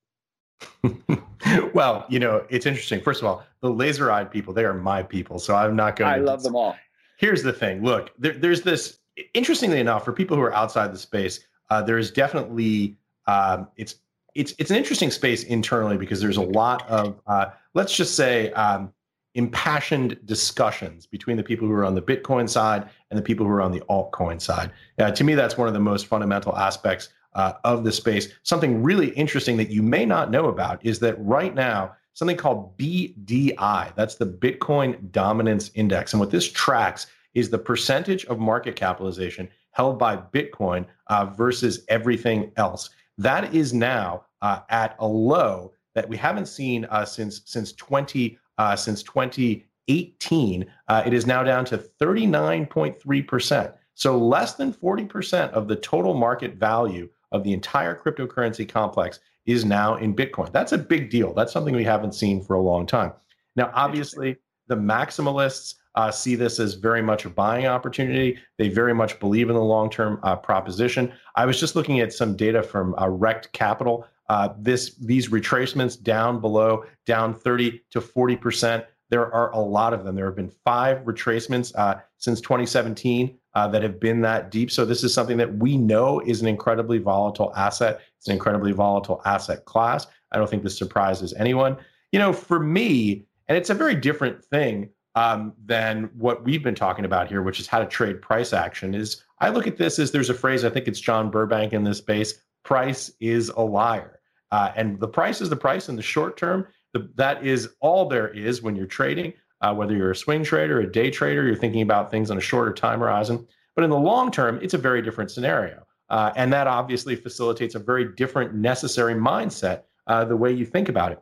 [1.73, 3.01] well, you know, it's interesting.
[3.01, 5.39] First of all, the laser eyed people, they are my people.
[5.39, 6.21] So I'm not going I to.
[6.21, 6.75] I love them all.
[7.17, 8.99] Here's the thing look, there, there's this,
[9.33, 13.95] interestingly enough, for people who are outside the space, uh, there is definitely, um, it's,
[14.33, 18.51] it's, it's an interesting space internally because there's a lot of, uh, let's just say,
[18.53, 18.91] um,
[19.35, 23.51] impassioned discussions between the people who are on the Bitcoin side and the people who
[23.51, 24.71] are on the altcoin side.
[24.99, 28.27] Uh, to me, that's one of the most fundamental aspects uh, of the space.
[28.43, 32.77] Something really interesting that you may not know about is that right now, something called
[32.77, 36.13] BDI, that's the Bitcoin Dominance Index.
[36.13, 41.85] And what this tracks is the percentage of market capitalization held by Bitcoin uh, versus
[41.87, 42.89] everything else.
[43.17, 48.37] That is now uh, at a low that we haven't seen uh, since since 20
[48.61, 50.65] uh, since 2018.
[50.87, 53.73] Uh, it is now down to 39.3 percent.
[53.95, 59.19] So less than 40 percent of the total market value of the entire cryptocurrency complex
[59.47, 60.51] is now in Bitcoin.
[60.51, 61.33] That's a big deal.
[61.33, 63.13] That's something we haven't seen for a long time.
[63.55, 68.37] Now, obviously, the maximalists uh, see this as very much a buying opportunity.
[68.57, 71.11] They very much believe in the long term uh, proposition.
[71.35, 74.05] I was just looking at some data from uh, Capital.
[74.31, 78.85] Uh, this these retracements down below, down 30 to 40 percent.
[79.09, 80.15] There are a lot of them.
[80.15, 84.71] There have been five retracements uh, since 2017 uh, that have been that deep.
[84.71, 87.99] So this is something that we know is an incredibly volatile asset.
[88.19, 90.07] It's an incredibly volatile asset class.
[90.31, 91.75] I don't think this surprises anyone.
[92.13, 96.73] You know, for me, and it's a very different thing um, than what we've been
[96.73, 98.95] talking about here, which is how to trade price action.
[98.95, 101.83] Is I look at this as there's a phrase I think it's John Burbank in
[101.83, 104.20] this space: "Price is a liar,"
[104.51, 106.67] uh, and the price is the price in the short term.
[106.93, 109.33] The, that is all there is when you're trading.
[109.61, 112.41] Uh, whether you're a swing trader, a day trader, you're thinking about things on a
[112.41, 113.47] shorter time horizon.
[113.75, 115.85] But in the long term, it's a very different scenario.
[116.09, 120.89] Uh, and that obviously facilitates a very different necessary mindset, uh, the way you think
[120.89, 121.19] about it.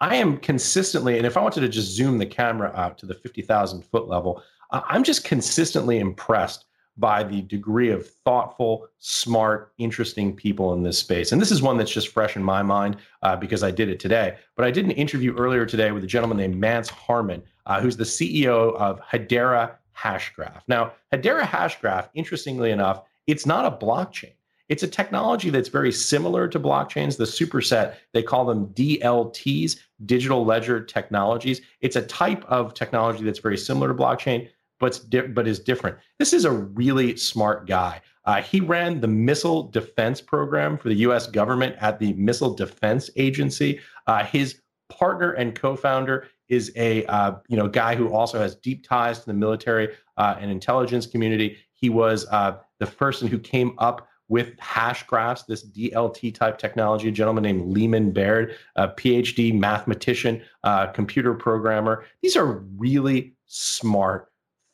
[0.00, 3.14] I am consistently, and if I wanted to just zoom the camera out to the
[3.14, 6.64] 50,000 foot level, I'm just consistently impressed
[7.00, 11.32] by the degree of thoughtful, smart, interesting people in this space.
[11.32, 13.98] And this is one that's just fresh in my mind uh, because I did it
[13.98, 14.36] today.
[14.54, 17.96] But I did an interview earlier today with a gentleman named Mance Harmon, uh, who's
[17.96, 20.60] the CEO of Hedera Hashgraph.
[20.68, 24.34] Now, Hedera Hashgraph, interestingly enough, it's not a blockchain.
[24.68, 27.16] It's a technology that's very similar to blockchains.
[27.16, 31.60] The superset, they call them DLTs, digital ledger technologies.
[31.80, 34.48] It's a type of technology that's very similar to blockchain,
[34.80, 35.00] but,
[35.34, 35.96] but is different.
[36.18, 38.00] This is a really smart guy.
[38.24, 43.10] Uh, he ran the missile defense program for the US government at the Missile Defense
[43.16, 43.80] Agency.
[44.06, 48.86] Uh, his partner and co-founder is a uh, you know guy who also has deep
[48.86, 51.56] ties to the military uh, and intelligence community.
[51.72, 57.08] He was uh, the person who came up with hash graphs, this DLT type technology,
[57.08, 62.04] a gentleman named Leemon Baird, a PhD mathematician, uh, computer programmer.
[62.22, 64.29] These are really smart,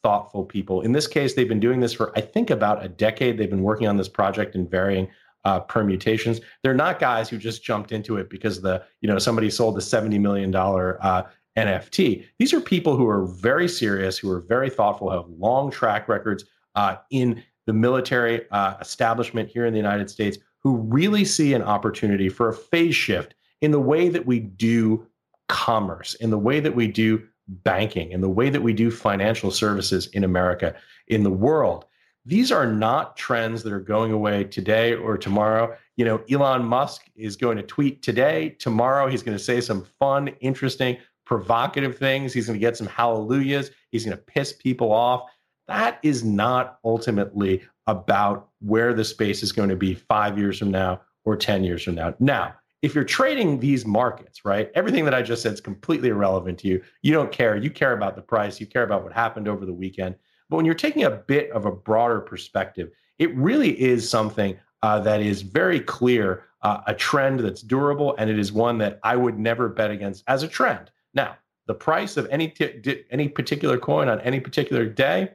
[0.07, 0.83] thoughtful people.
[0.83, 3.39] In this case, they've been doing this for, I think, about a decade.
[3.39, 5.09] They've been working on this project in varying
[5.45, 6.41] uh, permutations.
[6.63, 9.81] They're not guys who just jumped into it because the, you know, somebody sold a
[9.81, 11.25] $70 million uh,
[11.59, 12.25] NFT.
[12.39, 16.45] These are people who are very serious, who are very thoughtful, have long track records
[16.77, 21.63] uh, in the military uh, establishment here in the United States who really see an
[21.63, 25.05] opportunity for a phase shift in the way that we do
[25.49, 29.51] commerce, in the way that we do banking, and the way that we do financial
[29.51, 30.75] services in America,
[31.09, 31.85] in the world.
[32.25, 35.77] These are not trends that are going away today or tomorrow.
[35.97, 38.57] You know, Elon Musk is going to tweet today.
[38.59, 42.33] Tomorrow, he's going to say some fun, interesting, provocative things.
[42.33, 43.71] He's going to get some hallelujahs.
[43.93, 45.31] He's going to piss people off
[45.69, 50.71] that is not ultimately about where the space is going to be five years from
[50.71, 52.15] now or 10 years from now.
[52.19, 56.59] Now, if you're trading these markets, right, everything that I just said is completely irrelevant
[56.61, 56.83] to you.
[57.03, 57.57] You don't care.
[57.57, 60.15] You care about the price, you care about what happened over the weekend.
[60.49, 65.01] But when you're taking a bit of a broader perspective, it really is something uh,
[65.01, 69.17] that is very clear, uh, a trend that's durable, and it is one that I
[69.17, 70.91] would never bet against as a trend.
[71.15, 75.33] Now, the price of any t- any particular coin on any particular day,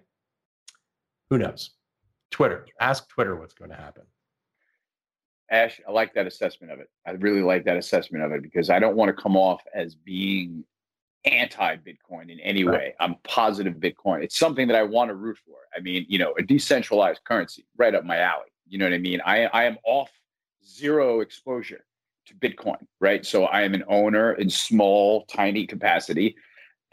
[1.30, 1.72] who knows?
[2.30, 2.66] Twitter.
[2.80, 4.04] Ask Twitter what's going to happen.
[5.52, 6.90] Ash, I like that assessment of it.
[7.06, 9.96] I really like that assessment of it because I don't want to come off as
[9.96, 10.64] being
[11.26, 12.78] anti Bitcoin in any right.
[12.78, 12.96] way.
[13.00, 14.24] I'm positive Bitcoin.
[14.24, 15.58] It's something that I want to root for.
[15.76, 18.48] I mean, you know, a decentralized currency, right up my alley.
[18.68, 19.22] You know what I mean?
[19.26, 20.10] I, I am off
[20.66, 21.86] zero exposure
[22.28, 23.26] to Bitcoin, right?
[23.26, 26.36] So I am an owner in small, tiny capacity.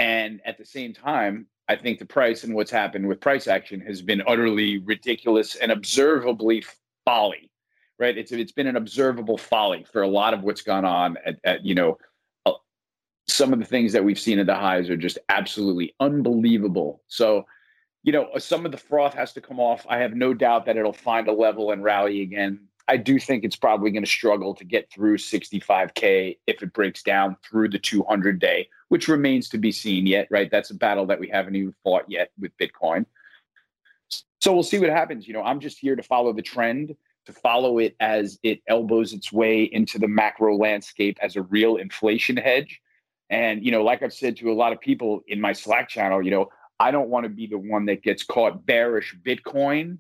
[0.01, 3.81] And at the same time, I think the price and what's happened with price action
[3.83, 6.65] has been utterly ridiculous and observably
[7.05, 7.47] folly
[7.99, 8.16] right?
[8.16, 11.64] It's it's been an observable folly for a lot of what's gone on at, at
[11.64, 11.99] you know
[12.46, 12.53] uh,
[13.26, 17.03] some of the things that we've seen at the highs are just absolutely unbelievable.
[17.09, 17.46] So,
[18.03, 19.84] you know, uh, some of the froth has to come off.
[19.88, 22.61] I have no doubt that it'll find a level and rally again.
[22.90, 27.03] I do think it's probably going to struggle to get through 65K if it breaks
[27.03, 30.51] down through the 200 day, which remains to be seen yet, right?
[30.51, 33.05] That's a battle that we haven't even fought yet with Bitcoin.
[34.40, 35.28] So we'll see what happens.
[35.28, 36.96] You know, I'm just here to follow the trend
[37.29, 41.76] to follow it as it elbows its way into the macro landscape as a real
[41.76, 42.81] inflation hedge.
[43.29, 46.22] And, you know, like I've said to a lot of people in my Slack channel,
[46.22, 46.49] you know,
[46.81, 49.99] I don't want to be the one that gets caught bearish Bitcoin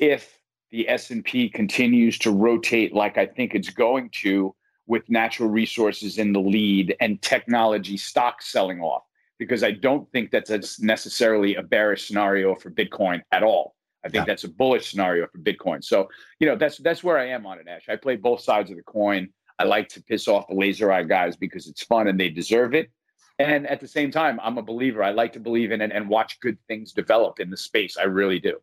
[0.00, 0.36] if
[0.72, 4.56] the S&P continues to rotate like I think it's going to
[4.88, 9.04] with natural resources in the lead and technology stocks selling off
[9.38, 13.76] because I don't think that's necessarily a bearish scenario for Bitcoin at all.
[14.04, 14.24] I think yeah.
[14.24, 15.82] that's a bullish scenario for Bitcoin.
[15.82, 17.88] So, you know, that's that's where I am on it, Ash.
[17.88, 19.30] I play both sides of the coin.
[19.58, 22.74] I like to piss off the laser eye guys because it's fun and they deserve
[22.74, 22.90] it.
[23.38, 25.02] And at the same time, I'm a believer.
[25.02, 27.96] I like to believe in it and watch good things develop in the space.
[27.96, 28.60] I really do.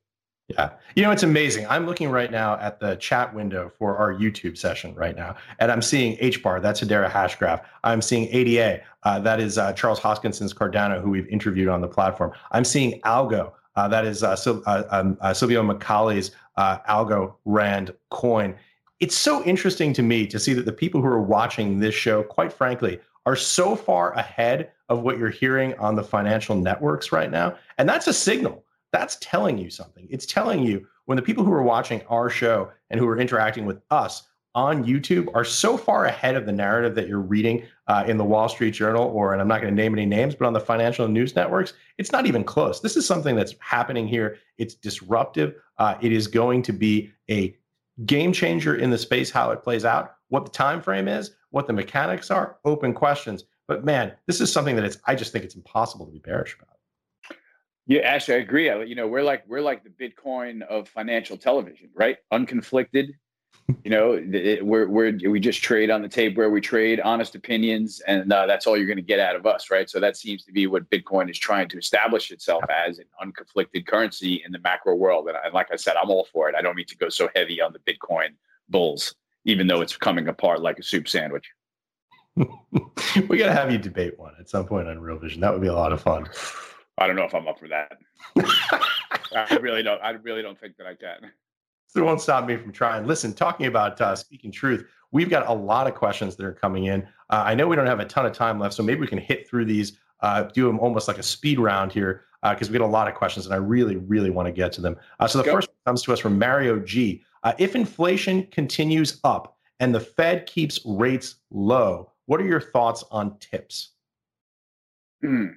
[0.48, 0.72] Yeah.
[0.96, 1.66] You know, it's amazing.
[1.68, 5.72] I'm looking right now at the chat window for our YouTube session right now, and
[5.72, 7.64] I'm seeing HBAR, that's Hedera Hashgraph.
[7.84, 11.88] I'm seeing ADA, uh, that is uh, Charles Hoskinson's Cardano, who we've interviewed on the
[11.88, 12.34] platform.
[12.52, 17.36] I'm seeing Algo, uh, that is uh, Sil- uh, um, uh, Silvio Micali's uh, Algo
[17.46, 18.56] Rand coin.
[19.00, 22.24] It's so interesting to me to see that the people who are watching this show,
[22.24, 27.32] quite frankly, are so far ahead of what you're hearing on the financial networks right
[27.32, 27.56] now.
[27.78, 28.64] And that's a signal.
[28.92, 30.08] That's telling you something.
[30.10, 33.66] It's telling you when the people who are watching our show and who are interacting
[33.66, 34.24] with us
[34.54, 38.24] on YouTube are so far ahead of the narrative that you're reading uh, in the
[38.24, 40.60] Wall Street Journal or, and I'm not going to name any names, but on the
[40.60, 42.82] financial news networks, it's not even close.
[42.82, 44.38] This is something that's happening here.
[44.58, 45.56] It's disruptive.
[45.78, 47.56] Uh, it is going to be a
[48.06, 49.32] game changer in the space.
[49.32, 53.46] How it plays out, what the time frame is, what the mechanics are, open questions.
[53.68, 54.98] But man, this is something that it's.
[55.06, 57.38] I just think it's impossible to be bearish about.
[57.88, 58.88] Yeah, actually, I agree.
[58.88, 62.18] You know, we're like we're like the Bitcoin of financial television, right?
[62.32, 63.14] Unconflicted,
[63.84, 67.36] you know, it, we're, we're, we just trade on the tape where we trade honest
[67.36, 69.90] opinions, and uh, that's all you're going to get out of us, right?
[69.90, 73.86] So that seems to be what Bitcoin is trying to establish itself as an unconflicted
[73.88, 75.28] currency in the macro world.
[75.28, 76.56] And, I, and like I said, I'm all for it.
[76.56, 78.30] I don't need to go so heavy on the Bitcoin
[78.70, 81.50] bulls, even though it's coming apart like a soup sandwich.
[82.36, 85.42] we got to have you debate one at some point on Real Vision.
[85.42, 86.28] That would be a lot of fun.
[86.98, 87.98] I don't know if I'm up for that.
[89.36, 90.02] I really don't.
[90.02, 91.32] I really don't think that I can
[92.00, 93.06] it won't stop me from trying.
[93.06, 96.86] Listen, talking about uh, speaking truth, we've got a lot of questions that are coming
[96.86, 97.04] in.
[97.30, 99.18] Uh, I know we don't have a ton of time left, so maybe we can
[99.18, 102.80] hit through these, uh, do them almost like a speed round here, because uh, we
[102.80, 104.96] got a lot of questions, and I really, really want to get to them.
[105.20, 105.54] Uh, so the Go.
[105.54, 107.24] first one comes to us from Mario G.
[107.44, 113.04] Uh, if inflation continues up and the Fed keeps rates low, what are your thoughts
[113.12, 113.90] on tips?
[115.22, 115.48] Hmm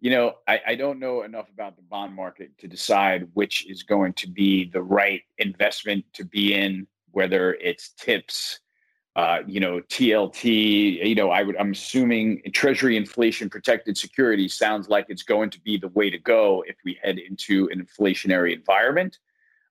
[0.00, 3.82] you know, I, I, don't know enough about the bond market to decide which is
[3.82, 8.60] going to be the right investment to be in, whether it's tips,
[9.16, 11.06] uh, you know, TLT.
[11.06, 15.60] You know, I would I'm assuming Treasury inflation protected security sounds like it's going to
[15.60, 19.18] be the way to go if we head into an inflationary environment.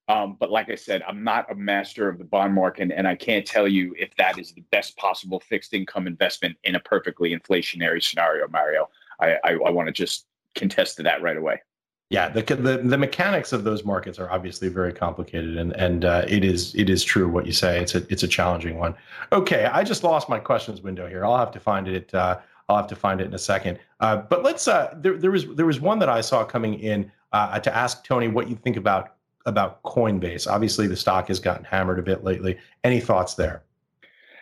[0.09, 3.15] Um, but like I said, I'm not a master of the bond market, and I
[3.15, 7.37] can't tell you if that is the best possible fixed income investment in a perfectly
[7.37, 8.89] inflationary scenario, Mario.
[9.19, 11.61] I, I, I want to just contest that right away.
[12.09, 16.23] Yeah, the, the the mechanics of those markets are obviously very complicated, and and uh,
[16.25, 17.81] it is it is true what you say.
[17.81, 18.95] It's a it's a challenging one.
[19.33, 21.25] Okay, I just lost my questions window here.
[21.25, 22.13] I'll have to find it.
[22.13, 22.39] Uh,
[22.69, 23.79] I'll have to find it in a second.
[23.99, 24.69] Uh, but let's.
[24.69, 28.05] Uh, there there was there was one that I saw coming in uh, to ask
[28.05, 29.15] Tony what you think about
[29.45, 30.49] about Coinbase.
[30.49, 32.57] Obviously, the stock has gotten hammered a bit lately.
[32.85, 33.63] Any thoughts there?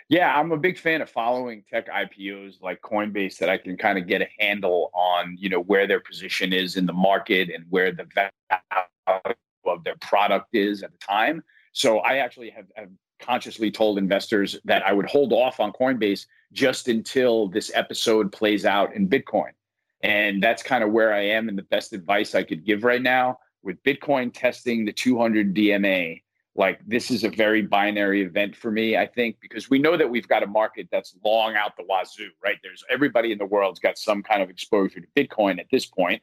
[0.07, 3.97] Yeah, I'm a big fan of following tech IPOs like Coinbase that I can kind
[3.97, 7.65] of get a handle on, you know, where their position is in the market and
[7.69, 9.35] where the value
[9.65, 11.43] of their product is at the time.
[11.71, 12.89] So I actually have, have
[13.19, 18.63] consciously told investors that I would hold off on Coinbase just until this episode plays
[18.63, 19.51] out in Bitcoin.
[20.03, 23.01] And that's kind of where I am and the best advice I could give right
[23.01, 26.21] now with Bitcoin testing the 200 DMA
[26.55, 30.09] like this is a very binary event for me i think because we know that
[30.09, 32.57] we've got a market that's long out the wazoo right?
[32.63, 36.21] There's everybody in the world's got some kind of exposure to bitcoin at this point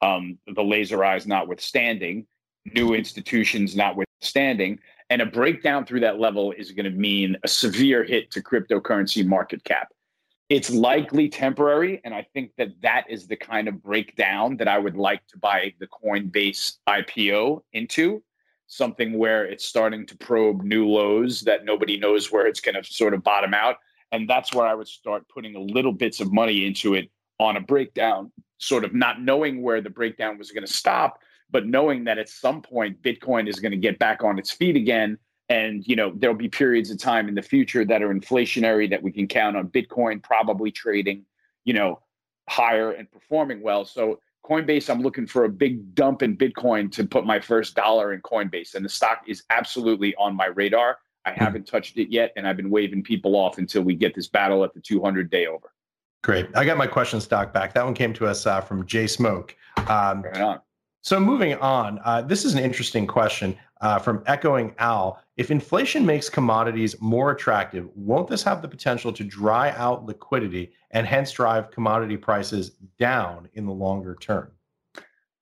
[0.00, 2.26] um, the laser eyes notwithstanding
[2.74, 4.78] new institutions notwithstanding
[5.10, 9.26] and a breakdown through that level is going to mean a severe hit to cryptocurrency
[9.26, 9.92] market cap.
[10.48, 14.78] It's likely temporary and i think that that is the kind of breakdown that i
[14.78, 18.22] would like to buy the coinbase ipo into
[18.72, 22.82] something where it's starting to probe new lows that nobody knows where it's going to
[22.82, 23.76] sort of bottom out.
[24.12, 27.58] And that's where I would start putting a little bits of money into it on
[27.58, 31.18] a breakdown, sort of not knowing where the breakdown was going to stop,
[31.50, 34.76] but knowing that at some point Bitcoin is going to get back on its feet
[34.76, 35.18] again.
[35.50, 39.02] And you know there'll be periods of time in the future that are inflationary that
[39.02, 41.26] we can count on Bitcoin probably trading,
[41.64, 42.00] you know,
[42.48, 43.84] higher and performing well.
[43.84, 48.12] So Coinbase, I'm looking for a big dump in Bitcoin to put my first dollar
[48.12, 48.74] in Coinbase.
[48.74, 50.98] And the stock is absolutely on my radar.
[51.24, 51.44] I hmm.
[51.44, 54.64] haven't touched it yet, and I've been waving people off until we get this battle
[54.64, 55.72] at the 200 day over.
[56.22, 56.48] Great.
[56.54, 57.74] I got my question stock back.
[57.74, 59.56] That one came to us uh, from Jay Smoke.
[59.88, 60.60] Um, right on.
[61.02, 65.20] So moving on, uh, this is an interesting question uh, from Echoing Al.
[65.36, 70.72] If inflation makes commodities more attractive, won't this have the potential to dry out liquidity
[70.92, 74.52] and hence drive commodity prices down in the longer term?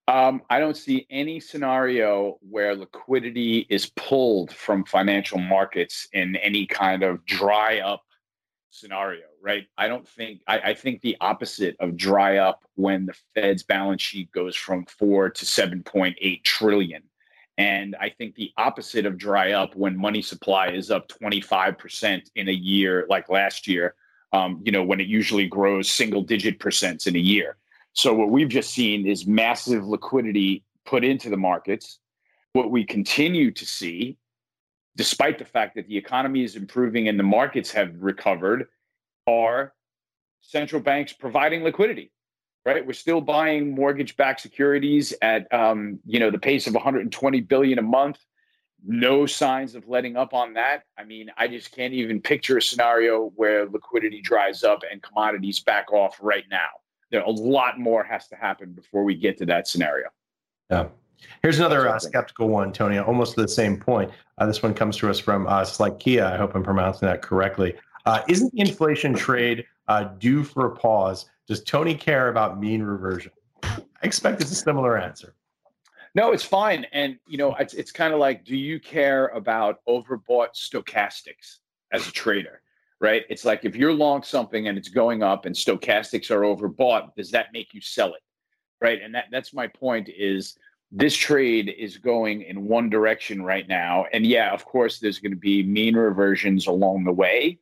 [0.09, 6.67] Um, I don't see any scenario where liquidity is pulled from financial markets in any
[6.67, 8.03] kind of dry up
[8.71, 9.67] scenario, right?
[9.79, 14.03] I don't think, I, I, think the opposite of dry up when the Fed's balance
[14.03, 17.03] sheet goes from four to 7.8 trillion.
[17.61, 22.49] And I think the opposite of dry up when money supply is up 25% in
[22.49, 23.97] a year, like last year,
[24.33, 27.59] um, you know, when it usually grows single digit percents in a year.
[27.93, 31.99] So what we've just seen is massive liquidity put into the markets.
[32.55, 34.17] What we continue to see
[34.97, 38.69] despite the fact that the economy is improving and the markets have recovered,
[39.27, 39.75] are
[40.41, 42.11] central banks providing liquidity.
[42.67, 47.79] Right, we're still buying mortgage-backed securities at um, you know the pace of 120 billion
[47.79, 48.19] a month.
[48.85, 50.85] No signs of letting up on that.
[50.99, 55.61] I mean, I just can't even picture a scenario where liquidity dries up and commodities
[55.61, 56.69] back off right now.
[57.11, 60.09] There a lot more has to happen before we get to that scenario.
[60.71, 60.89] Yeah.
[61.43, 64.11] Here's another uh, skeptical one, Tony, almost to the same point.
[64.39, 65.65] Uh, this one comes to us from uh,
[65.99, 66.25] Kia.
[66.25, 67.75] I hope I'm pronouncing that correctly.
[68.07, 71.27] Uh, isn't the inflation trade uh, due for a pause?
[71.51, 73.33] Does Tony care about mean reversion?
[73.65, 75.35] I expect it's a similar answer.
[76.15, 76.87] No, it's fine.
[76.93, 81.57] And, you know, it's, it's kind of like, do you care about overbought stochastics
[81.93, 82.63] as a trader?
[83.01, 83.25] Right?
[83.29, 87.33] It's like if you're long something and it's going up and stochastics are overbought, does
[87.33, 88.23] that make you sell it?
[88.81, 89.03] Right.
[89.03, 90.57] And that that's my point is
[90.93, 95.31] this trade is going in one direction right now and yeah of course there's going
[95.31, 97.61] to be mean reversions along the way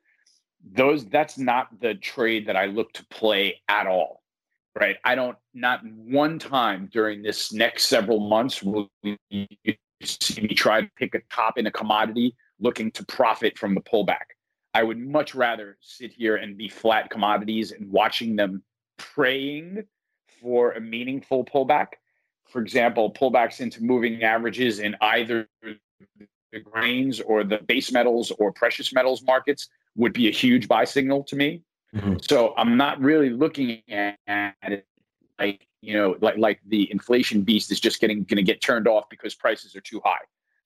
[0.72, 4.18] those that's not the trade that i look to play at all
[4.78, 4.96] right?
[5.04, 9.46] I don't not one time during this next several months will you
[10.02, 13.80] see me try to pick a top in a commodity looking to profit from the
[13.80, 14.34] pullback.
[14.74, 18.62] I would much rather sit here and be flat commodities and watching them
[18.96, 19.84] praying
[20.40, 21.88] for a meaningful pullback.
[22.46, 25.48] For example, pullbacks into moving averages in either
[26.52, 30.84] the grains or the base metals or precious metals markets would be a huge buy
[30.84, 31.62] signal to me.
[31.94, 32.16] Mm-hmm.
[32.20, 34.16] So I'm not really looking at
[34.62, 34.86] it
[35.38, 38.88] like you know like like the inflation beast is just getting going to get turned
[38.88, 40.18] off because prices are too high.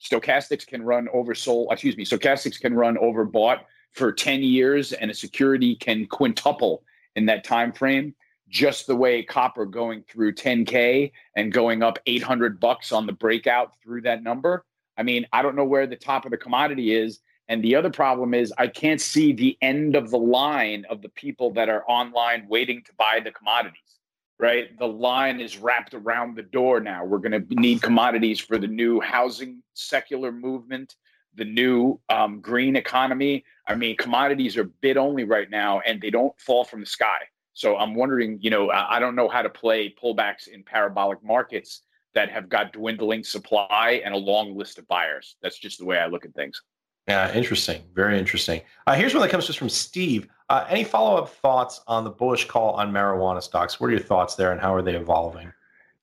[0.03, 1.71] Stochastics can run oversold.
[1.71, 2.05] Excuse me.
[2.05, 3.61] Stochastics can run overbought
[3.93, 6.83] for 10 years, and a security can quintuple
[7.15, 8.15] in that time frame
[8.49, 13.73] just the way copper going through 10k and going up 800 bucks on the breakout
[13.83, 14.65] through that number
[14.97, 17.21] i mean i don't know where the top of the commodity is.
[17.49, 21.11] And the other problem is i can't see the end of the line of the
[21.11, 23.81] people that are online waiting to buy the commodities
[24.39, 24.77] right?
[24.77, 27.05] The line is wrapped around the door now.
[27.05, 30.97] We're going to need commodities for the new housing secular movement
[31.35, 33.45] the new um, green economy.
[33.67, 37.19] I mean commodities are bid only right now and they don't fall from the sky.
[37.55, 41.83] So I'm wondering, you know, I don't know how to play pullbacks in parabolic markets
[42.15, 45.37] that have got dwindling supply and a long list of buyers.
[45.43, 46.61] That's just the way I look at things.
[47.09, 47.83] Yeah, interesting.
[47.95, 48.63] Very interesting.
[48.87, 50.29] Uh, here's one that comes just from Steve.
[50.49, 53.81] Uh, any follow up thoughts on the bullish call on marijuana stocks?
[53.81, 55.53] What are your thoughts there, and how are they evolving?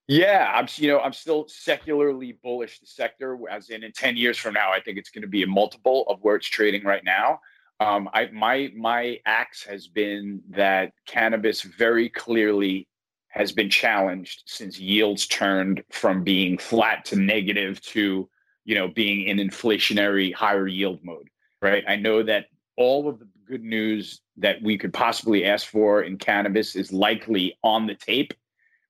[0.09, 3.37] Yeah, I'm you know I'm still secularly bullish the sector.
[3.49, 6.03] As in, in ten years from now, I think it's going to be a multiple
[6.09, 7.39] of where it's trading right now.
[7.79, 12.88] Um, I my my axe has been that cannabis very clearly
[13.29, 18.29] has been challenged since yields turned from being flat to negative to
[18.65, 21.29] you know being in inflationary higher yield mode.
[21.61, 21.83] Right.
[21.87, 22.45] I know that
[22.77, 27.57] all of the good news that we could possibly ask for in cannabis is likely
[27.63, 28.33] on the tape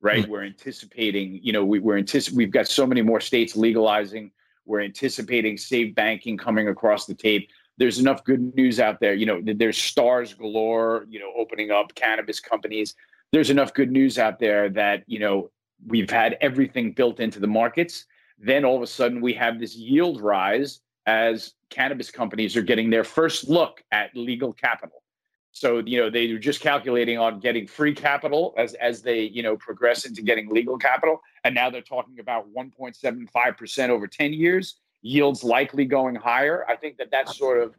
[0.02, 0.24] right?
[0.24, 0.32] Mm-hmm.
[0.32, 4.32] We're anticipating, you know, we, we're anticip- we've got so many more states legalizing.
[4.66, 7.50] We're anticipating safe banking coming across the tape.
[7.78, 9.14] There's enough good news out there.
[9.14, 12.96] You know, there's stars galore, you know, opening up cannabis companies.
[13.32, 15.52] There's enough good news out there that, you know,
[15.86, 18.06] we've had everything built into the markets.
[18.38, 22.90] Then all of a sudden we have this yield rise as cannabis companies are getting
[22.90, 25.04] their first look at legal capital
[25.52, 29.44] so you know they were just calculating on getting free capital as as they you
[29.44, 34.34] know progress into getting legal capital, and now they're talking about 1.75 percent over 10
[34.34, 34.76] years.
[35.02, 36.66] Yields likely going higher.
[36.68, 37.76] I think that that's sort of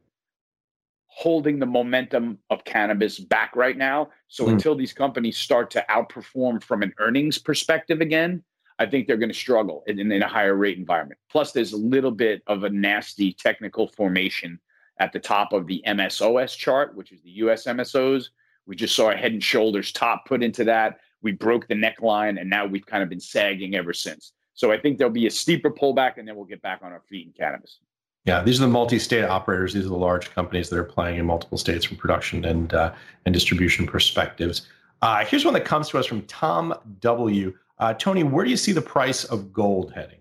[1.13, 4.09] holding the momentum of cannabis back right now.
[4.29, 4.53] So mm.
[4.53, 8.43] until these companies start to outperform from an earnings perspective again,
[8.79, 11.21] I think they're going to struggle in, in, a higher rate environment.
[11.31, 14.59] Plus, there's a little bit of a nasty technical formation
[14.99, 18.29] at the top of the MSOS chart, which is the US MSOs.
[18.67, 21.01] We just saw a head and shoulders top put into that.
[21.23, 24.33] We broke the neckline, and now we've kind of been sagging ever since.
[24.55, 27.03] So I think there'll be a steeper pullback, and then we'll get back on our
[27.09, 27.81] feet in cannabis.
[28.27, 29.73] Yeah, these are the multi-state operators.
[29.73, 32.93] These are the large companies that are playing in multiple states from production and uh,
[33.25, 34.69] and distribution perspectives.
[35.03, 37.55] Uh, here's one that comes to us from Tom W.
[37.79, 40.19] Uh, Tony, where do you see the price of gold heading?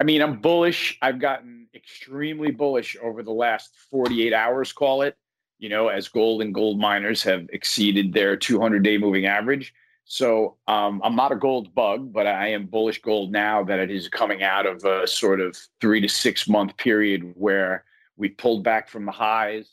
[0.00, 0.96] I mean, I'm bullish.
[1.02, 5.16] I've gotten extremely bullish over the last 48 hours, call it,
[5.58, 9.74] you know, as gold and gold miners have exceeded their 200 day moving average.
[10.04, 13.90] So um, I'm not a gold bug, but I am bullish gold now that it
[13.90, 17.84] is coming out of a sort of three to six month period where
[18.16, 19.70] we pulled back from the highs.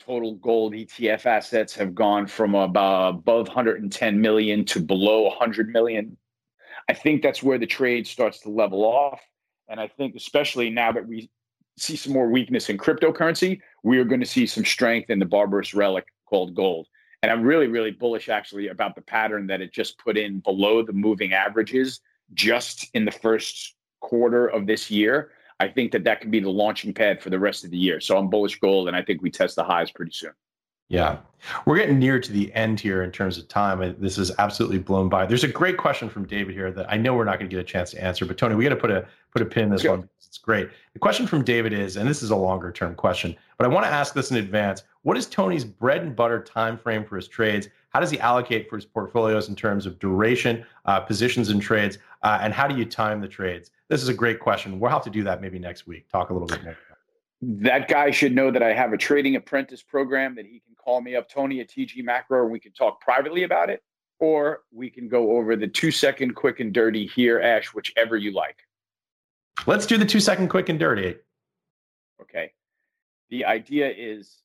[0.00, 6.16] Total gold ETF assets have gone from above 110 million to below 100 million.
[6.88, 9.20] I think that's where the trade starts to level off.
[9.68, 11.30] And I think, especially now that we
[11.78, 15.24] see some more weakness in cryptocurrency, we are going to see some strength in the
[15.24, 16.88] barbarous relic called gold.
[17.22, 20.82] And I'm really, really bullish actually about the pattern that it just put in below
[20.82, 22.00] the moving averages
[22.34, 25.30] just in the first quarter of this year.
[25.60, 28.00] I think that that can be the launching pad for the rest of the year.
[28.00, 30.32] So I'm bullish gold, and I think we test the highs pretty soon.
[30.88, 31.18] Yeah.
[31.64, 33.96] We're getting near to the end here in terms of time.
[33.98, 35.26] This is absolutely blown by.
[35.26, 37.60] There's a great question from David here that I know we're not going to get
[37.60, 39.70] a chance to answer, but Tony, we got to put a put a pin in
[39.70, 40.08] this one.
[40.18, 40.70] It's great.
[40.92, 43.84] The question from David is, and this is a longer term question, but I want
[43.86, 44.84] to ask this in advance.
[45.02, 47.68] What is Tony's bread and butter time frame for his trades?
[47.90, 51.98] How does he allocate for his portfolios in terms of duration, uh, positions in trades,
[52.22, 53.70] uh, and how do you time the trades?
[53.88, 54.78] This is a great question.
[54.78, 56.08] We'll have to do that maybe next week.
[56.08, 56.76] Talk a little bit more.
[57.42, 61.00] That guy should know that I have a trading apprentice program that he can call
[61.00, 63.82] me up, Tony at TG Macro, and we can talk privately about it,
[64.18, 68.32] or we can go over the two second quick and dirty here, Ash, whichever you
[68.32, 68.56] like.
[69.66, 71.16] Let's do the two second quick and dirty.
[72.20, 72.52] Okay.
[73.30, 74.38] The idea is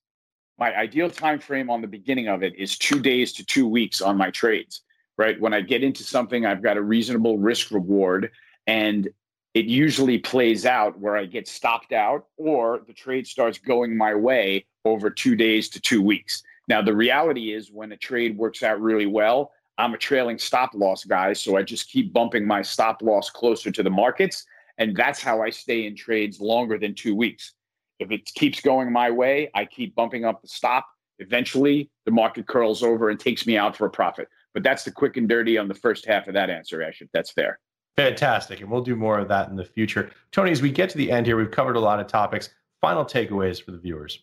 [0.57, 4.01] my ideal time frame on the beginning of it is two days to two weeks
[4.01, 4.81] on my trades.
[5.17, 5.39] Right.
[5.39, 8.31] When I get into something, I've got a reasonable risk reward.
[8.67, 9.09] And
[9.57, 14.13] it usually plays out where I get stopped out or the trade starts going my
[14.13, 16.43] way over two days to two weeks.
[16.67, 20.75] Now, the reality is when a trade works out really well, I'm a trailing stop
[20.75, 21.33] loss guy.
[21.33, 24.45] So I just keep bumping my stop loss closer to the markets.
[24.77, 27.55] And that's how I stay in trades longer than two weeks.
[27.97, 30.85] If it keeps going my way, I keep bumping up the stop.
[31.17, 34.27] Eventually, the market curls over and takes me out for a profit.
[34.53, 37.09] But that's the quick and dirty on the first half of that answer, Ash, if
[37.11, 37.59] that's fair.
[37.97, 38.61] Fantastic.
[38.61, 40.11] And we'll do more of that in the future.
[40.31, 42.51] Tony, as we get to the end here, we've covered a lot of topics.
[42.79, 44.19] Final takeaways for the viewers.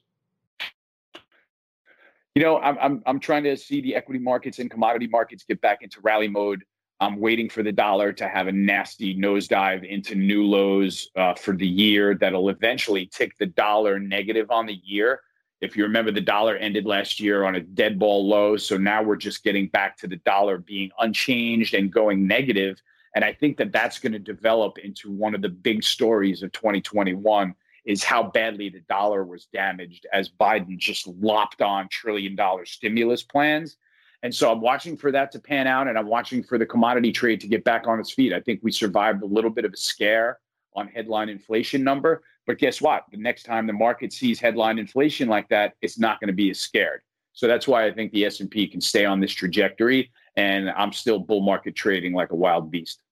[2.37, 5.61] You know, I'm I'm I'm trying to see the equity markets and commodity markets get
[5.61, 6.65] back into rally mode.
[7.01, 11.57] I'm waiting for the dollar to have a nasty nosedive into new lows uh, for
[11.57, 15.21] the year that'll eventually tick the dollar negative on the year.
[15.61, 18.57] If you remember, the dollar ended last year on a dead ball low.
[18.57, 22.81] So now we're just getting back to the dollar being unchanged and going negative.
[23.15, 26.53] And I think that that's going to develop into one of the big stories of
[26.53, 27.55] 2021
[27.85, 33.23] is how badly the dollar was damaged as Biden just lopped on trillion dollar stimulus
[33.23, 33.77] plans.
[34.23, 37.13] And so I'm watching for that to pan out and I'm watching for the commodity
[37.13, 38.33] trade to get back on its feet.
[38.33, 40.39] I think we survived a little bit of a scare
[40.75, 43.05] on headline inflation number, But guess what?
[43.11, 46.51] The next time the market sees headline inflation like that, it's not going to be
[46.51, 47.03] as scared.
[47.33, 51.19] So that's why I think the S&P can stay on this trajectory and I'm still
[51.19, 53.04] bull market trading like a wild beast.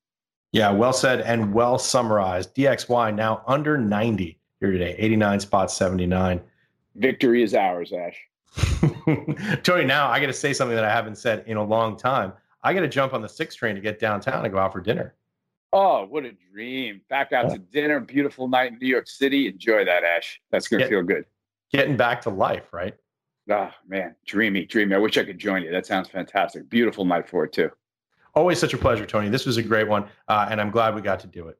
[0.52, 2.54] Yeah, well said and well summarized.
[2.54, 6.40] DXY now under 90 here today, 89 spots 79.
[6.94, 8.18] Victory is ours, Ash.
[9.62, 12.34] Tony, now I got to say something that I haven't said in a long time.
[12.62, 14.80] I got to jump on the six train to get downtown and go out for
[14.80, 15.14] dinner.
[15.72, 17.00] Oh, what a dream.
[17.08, 17.54] Back out yeah.
[17.54, 17.98] to dinner.
[17.98, 19.48] Beautiful night in New York City.
[19.48, 20.38] Enjoy that, Ash.
[20.50, 21.24] That's going to feel good.
[21.72, 22.94] Getting back to life, right?
[23.50, 24.14] Oh, man.
[24.26, 24.94] Dreamy, dreamy.
[24.94, 25.70] I wish I could join you.
[25.70, 26.68] That sounds fantastic.
[26.68, 27.70] Beautiful night for it, too.
[28.34, 29.28] Always such a pleasure, Tony.
[29.28, 30.04] This was a great one.
[30.28, 31.58] Uh, and I'm glad we got to do it.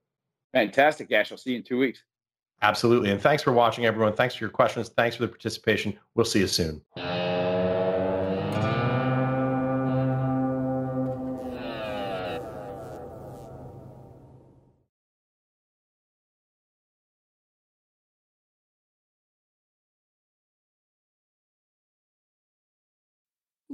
[0.52, 1.32] Fantastic, Ash.
[1.32, 2.02] I'll see you in two weeks.
[2.62, 3.10] Absolutely.
[3.10, 4.14] And thanks for watching, everyone.
[4.14, 4.88] Thanks for your questions.
[4.90, 5.98] Thanks for the participation.
[6.14, 6.80] We'll see you soon.